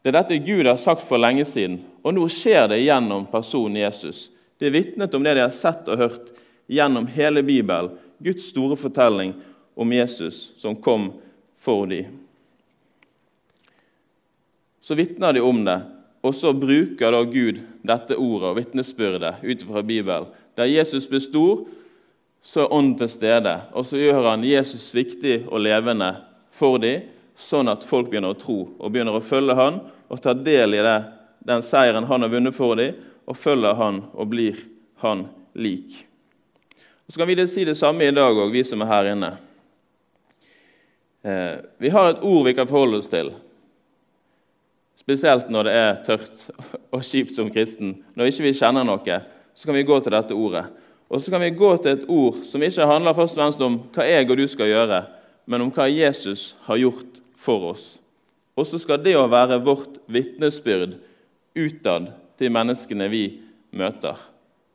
Det 0.00 0.08
er 0.08 0.14
dette 0.16 0.38
Gud 0.40 0.64
har 0.64 0.78
sagt 0.80 1.02
for 1.04 1.20
lenge 1.20 1.44
siden, 1.44 1.82
og 2.00 2.14
nå 2.16 2.22
skjer 2.32 2.70
det 2.70 2.78
gjennom 2.80 3.26
personen 3.28 3.76
Jesus. 3.82 4.30
De 4.56 4.70
vitnet 4.72 5.12
om 5.14 5.26
det 5.26 5.34
de 5.36 5.42
har 5.44 5.52
sett 5.52 5.90
og 5.92 6.00
hørt 6.00 6.30
gjennom 6.72 7.04
hele 7.12 7.42
Bibelen. 7.44 7.90
Guds 8.24 8.48
store 8.48 8.78
fortelling 8.80 9.34
om 9.76 9.92
Jesus 9.92 10.54
som 10.56 10.78
kom 10.80 11.10
for 11.60 11.84
dem. 11.90 12.08
Så 14.80 14.96
vitner 14.96 15.36
de 15.36 15.44
om 15.44 15.60
det, 15.66 15.80
og 16.24 16.34
så 16.34 16.54
bruker 16.56 17.12
da 17.12 17.20
Gud 17.26 17.60
dette 17.84 18.16
ordet 18.16 18.48
og 18.48 18.56
vitnesbyrdet 18.60 19.42
ut 19.44 19.64
fra 19.68 19.82
Bibelen. 19.82 20.30
Der 20.56 20.70
Jesus 20.70 21.04
bestod, 21.10 21.66
så 22.46 22.62
er 22.62 22.72
Ånden 22.72 22.94
til 23.00 23.08
stede, 23.10 23.52
og 23.74 23.82
så 23.88 23.98
gjør 23.98 24.28
han 24.30 24.44
Jesus 24.46 24.92
viktig 24.94 25.40
og 25.48 25.64
levende 25.64 26.12
for 26.54 26.78
dem, 26.78 27.08
sånn 27.34 27.66
at 27.66 27.82
folk 27.84 28.06
begynner 28.12 28.36
å 28.36 28.38
tro 28.38 28.60
og 28.78 28.92
begynner 28.94 29.18
å 29.18 29.24
følge 29.24 29.56
han 29.58 29.80
og 30.06 30.20
ta 30.22 30.30
del 30.30 30.76
i 30.78 30.84
det, 30.86 30.98
den 31.42 31.64
seieren 31.66 32.06
han 32.06 32.22
har 32.22 32.30
vunnet 32.30 32.54
for 32.54 32.78
dem, 32.78 32.94
og 33.26 33.34
følger 33.34 33.74
han 33.80 33.98
og 34.14 34.30
blir 34.30 34.62
han 35.02 35.26
lik. 35.58 35.98
Og 37.06 37.12
Så 37.12 37.18
kan 37.18 37.28
vi 37.28 37.48
si 37.50 37.66
det 37.66 37.74
samme 37.78 38.06
i 38.06 38.14
dag 38.14 38.30
òg, 38.30 38.54
vi 38.54 38.62
som 38.62 38.86
er 38.86 38.92
her 38.94 39.10
inne. 39.16 39.32
Eh, 41.26 41.58
vi 41.82 41.90
har 41.90 42.12
et 42.12 42.22
ord 42.22 42.46
vi 42.46 42.54
kan 42.54 42.70
forholde 42.70 43.02
oss 43.02 43.10
til, 43.10 43.34
spesielt 44.94 45.50
når 45.50 45.66
det 45.66 45.76
er 45.82 46.02
tørt 46.06 46.48
og 46.94 47.02
kjipt 47.02 47.34
som 47.34 47.50
kristen. 47.50 48.04
Når 48.14 48.30
ikke 48.30 48.46
vi 48.46 48.58
kjenner 48.62 48.86
noe, 48.86 49.22
så 49.50 49.66
kan 49.66 49.74
vi 49.74 49.86
gå 49.86 49.98
til 49.98 50.14
dette 50.14 50.38
ordet. 50.38 50.68
Og 51.08 51.22
så 51.22 51.30
kan 51.30 51.42
vi 51.42 51.54
gå 51.54 51.70
til 51.78 51.92
et 51.92 52.08
ord 52.10 52.40
som 52.46 52.62
ikke 52.62 52.86
handler 52.88 53.14
først 53.14 53.36
og 53.36 53.42
fremst 53.42 53.62
om 53.62 53.78
hva 53.94 54.06
jeg 54.08 54.26
og 54.26 54.40
du 54.40 54.46
skal 54.50 54.70
gjøre, 54.72 55.04
men 55.46 55.62
om 55.62 55.70
hva 55.74 55.86
Jesus 55.90 56.54
har 56.66 56.80
gjort 56.82 57.20
for 57.38 57.70
oss. 57.70 57.84
Og 58.56 58.66
så 58.66 58.80
skal 58.80 59.02
det 59.04 59.14
å 59.18 59.28
være 59.30 59.60
vårt 59.62 60.00
vitnesbyrd 60.10 60.96
utad 61.56 62.10
til 62.40 62.52
menneskene 62.52 63.06
vi 63.12 63.24
møter. 63.76 64.16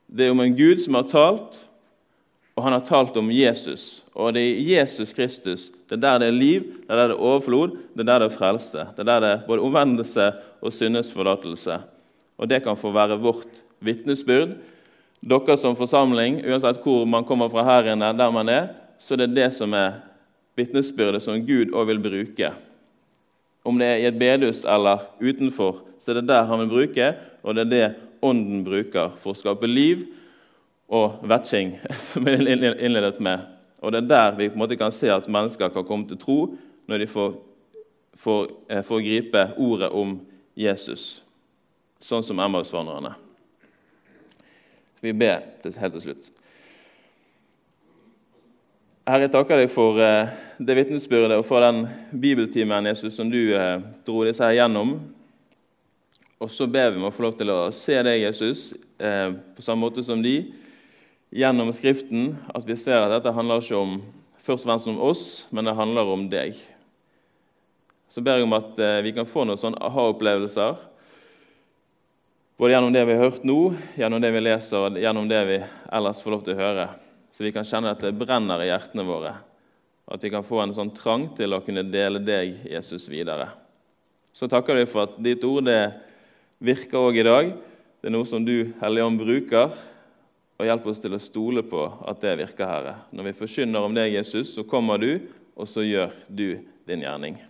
Det 0.07 0.27
er 0.27 0.33
om 0.33 0.43
en 0.43 0.55
Gud 0.55 0.79
som 0.83 0.95
har 0.99 1.09
talt, 1.09 1.59
og 2.55 2.65
han 2.65 2.75
har 2.75 2.83
talt 2.85 3.15
om 3.17 3.31
Jesus. 3.33 4.03
Og 4.13 4.35
det 4.35 4.43
er 4.43 4.59
Jesus 4.73 5.13
Kristus. 5.15 5.69
Det 5.89 5.97
er 5.97 6.03
der 6.03 6.19
det 6.21 6.27
er 6.29 6.35
liv, 6.35 6.65
det 6.83 6.91
er 6.91 6.99
der 6.99 7.11
det 7.11 7.15
er 7.17 7.23
overflod, 7.23 7.77
det 7.95 8.03
er 8.03 8.09
der 8.11 8.23
det 8.23 8.27
er 8.27 8.35
frelse. 8.35 8.85
Det 8.95 9.03
er 9.03 9.09
der 9.09 9.23
det 9.23 9.31
er 9.31 9.45
både 9.47 9.65
omvendelse 9.65 10.27
og 10.61 10.75
syndesforlatelse. 10.75 11.79
Og 12.37 12.49
det 12.49 12.61
kan 12.63 12.77
få 12.77 12.91
være 12.93 13.19
vårt 13.21 13.63
vitnesbyrd 13.81 14.55
dere 15.21 15.57
som 15.57 15.77
forsamling, 15.77 16.41
uansett 16.45 16.81
hvor 16.81 17.05
man 17.05 17.25
kommer 17.27 17.49
fra 17.53 17.63
her 17.67 17.91
inne, 17.93 18.11
der 18.17 18.33
man 18.33 18.49
er, 18.49 18.71
så 18.97 19.17
det 19.17 19.29
er 19.29 19.35
det 19.35 19.49
som 19.53 19.73
er 19.77 19.99
vitnesbyrdet 20.57 21.21
som 21.23 21.41
Gud 21.45 21.73
òg 21.73 21.91
vil 21.91 22.01
bruke. 22.01 22.51
Om 23.65 23.77
det 23.77 23.87
er 23.87 24.01
i 24.01 24.07
et 24.09 24.17
bedehus 24.17 24.63
eller 24.65 25.05
utenfor, 25.21 25.83
så 26.01 26.11
er 26.11 26.19
det 26.19 26.29
der 26.31 26.47
han 26.49 26.63
vil 26.63 26.71
bruke, 26.71 27.11
og 27.43 27.55
det 27.55 27.67
er 27.67 27.75
det 27.75 27.85
Ånden 28.21 28.59
bruker 28.61 29.15
for 29.17 29.33
å 29.33 29.37
skape 29.37 29.65
liv 29.65 30.03
og 30.93 31.23
vetting, 31.25 31.71
som 32.11 32.27
er 32.29 32.43
innledet 32.45 33.17
med. 33.17 33.47
Og 33.81 33.93
det 33.93 34.03
er 34.03 34.11
der 34.11 34.35
vi 34.37 34.49
på 34.51 34.59
en 34.59 34.61
måte 34.61 34.77
kan 34.77 34.93
se 34.93 35.09
at 35.09 35.29
mennesker 35.29 35.73
kan 35.73 35.87
komme 35.87 36.05
til 36.09 36.19
tro 36.21 36.37
når 36.85 37.01
de 37.01 37.07
får, 37.09 37.33
får, 38.21 38.45
eh, 38.69 38.83
får 38.85 39.01
gripe 39.07 39.47
ordet 39.57 39.89
om 39.89 40.19
Jesus, 40.53 41.23
sånn 41.97 42.21
som 42.25 42.41
Emmausvandrerne. 42.45 43.15
Skal 45.01 45.15
vi 45.15 45.17
be 45.17 45.31
til, 45.63 45.73
helt 45.81 45.95
til 45.97 46.01
slutt? 46.03 46.27
Herre, 49.09 49.23
jeg 49.23 49.31
takker 49.33 49.57
deg 49.57 49.71
for 49.73 49.97
eh, 49.97 50.27
det 50.61 50.75
vitnesbyrdet 50.77 51.39
og 51.41 51.47
for 51.47 51.65
den 51.65 51.87
bibeltimen 52.21 52.85
Jesus, 52.85 53.15
som 53.15 53.31
du 53.33 53.39
eh, 53.57 53.81
dro 54.05 54.19
disse 54.27 54.45
her 54.45 54.59
gjennom. 54.59 54.91
Og 56.37 56.53
så 56.53 56.67
ber 56.69 56.91
vi 56.91 57.01
om 57.01 57.07
å 57.09 57.11
få 57.15 57.25
lov 57.25 57.33
til 57.39 57.49
å 57.49 57.55
se 57.73 57.97
deg, 58.05 58.27
Jesus, 58.27 58.75
eh, 59.01 59.33
på 59.57 59.65
samme 59.65 59.87
måte 59.87 60.05
som 60.05 60.21
de, 60.21 60.35
gjennom 61.33 61.73
Skriften. 61.73 62.35
At 62.53 62.69
vi 62.69 62.77
ser 62.77 63.01
at 63.01 63.15
dette 63.15 63.33
handler 63.33 63.65
ikke 63.65 63.81
om, 63.81 63.97
først 64.37 64.67
og 64.67 64.69
fremst 64.69 64.93
om 64.93 65.01
oss, 65.01 65.25
men 65.49 65.65
det 65.65 65.77
handler 65.81 66.13
om 66.13 66.29
deg. 66.29 66.61
Så 68.05 68.21
ber 68.21 68.37
jeg 68.37 68.45
om 68.45 68.53
at 68.53 68.77
vi 69.01 69.17
kan 69.17 69.25
få 69.25 69.49
noen 69.49 69.57
sånne 69.57 69.81
aha-opplevelser 69.81 70.90
både 72.61 72.73
gjennom 72.73 72.93
det 72.93 73.05
vi 73.05 73.13
har 73.13 73.23
hørt 73.23 73.45
nå, 73.47 73.73
gjennom 73.97 74.21
det 74.21 74.29
vi 74.35 74.41
leser 74.43 74.83
og 74.85 74.97
gjennom 75.01 75.25
det 75.25 75.39
vi 75.49 75.55
ellers 75.97 76.19
får 76.21 76.33
lov 76.35 76.43
til 76.45 76.53
å 76.53 76.59
høre. 76.59 76.83
Så 77.33 77.41
vi 77.41 77.49
kan 77.55 77.65
kjenne 77.65 77.89
at 77.95 78.03
det 78.05 78.11
brenner 78.13 78.61
i 78.61 78.67
hjertene 78.67 79.05
våre, 79.07 79.31
og 80.05 80.13
at 80.13 80.27
vi 80.27 80.29
kan 80.29 80.45
få 80.45 80.59
en 80.61 80.75
sånn 80.77 80.91
trang 80.93 81.25
til 81.39 81.57
å 81.57 81.61
kunne 81.65 81.81
dele 81.89 82.21
deg, 82.21 82.59
Jesus, 82.69 83.09
videre. 83.09 83.49
Så 84.29 84.45
takker 84.45 84.77
vi 84.77 84.85
for 84.85 85.07
at 85.07 85.17
ditt 85.25 85.41
ord 85.49 85.65
det 85.71 85.79
virker 86.61 87.01
òg 87.01 87.17
i 87.17 87.25
dag. 87.25 87.51
Det 87.97 88.11
er 88.11 88.17
noe 88.19 88.29
som 88.29 88.45
du, 88.45 88.69
Hellige 88.83 89.09
Ånd, 89.09 89.25
bruker. 89.25 89.73
Og 90.61 90.69
hjelp 90.69 90.87
oss 90.93 91.01
til 91.01 91.17
å 91.17 91.23
stole 91.25 91.65
på 91.65 91.89
at 92.13 92.21
det 92.21 92.37
virker, 92.45 92.69
Herre. 92.69 92.95
Når 93.09 93.31
vi 93.31 93.37
forkynner 93.41 93.89
om 93.89 93.97
deg, 93.97 94.13
Jesus, 94.19 94.53
så 94.53 94.69
kommer 94.69 95.01
du, 95.01 95.15
og 95.57 95.65
så 95.65 95.81
gjør 95.81 96.13
du 96.29 96.49
din 96.85 97.09
gjerning. 97.09 97.41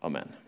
Amen. 0.00 0.47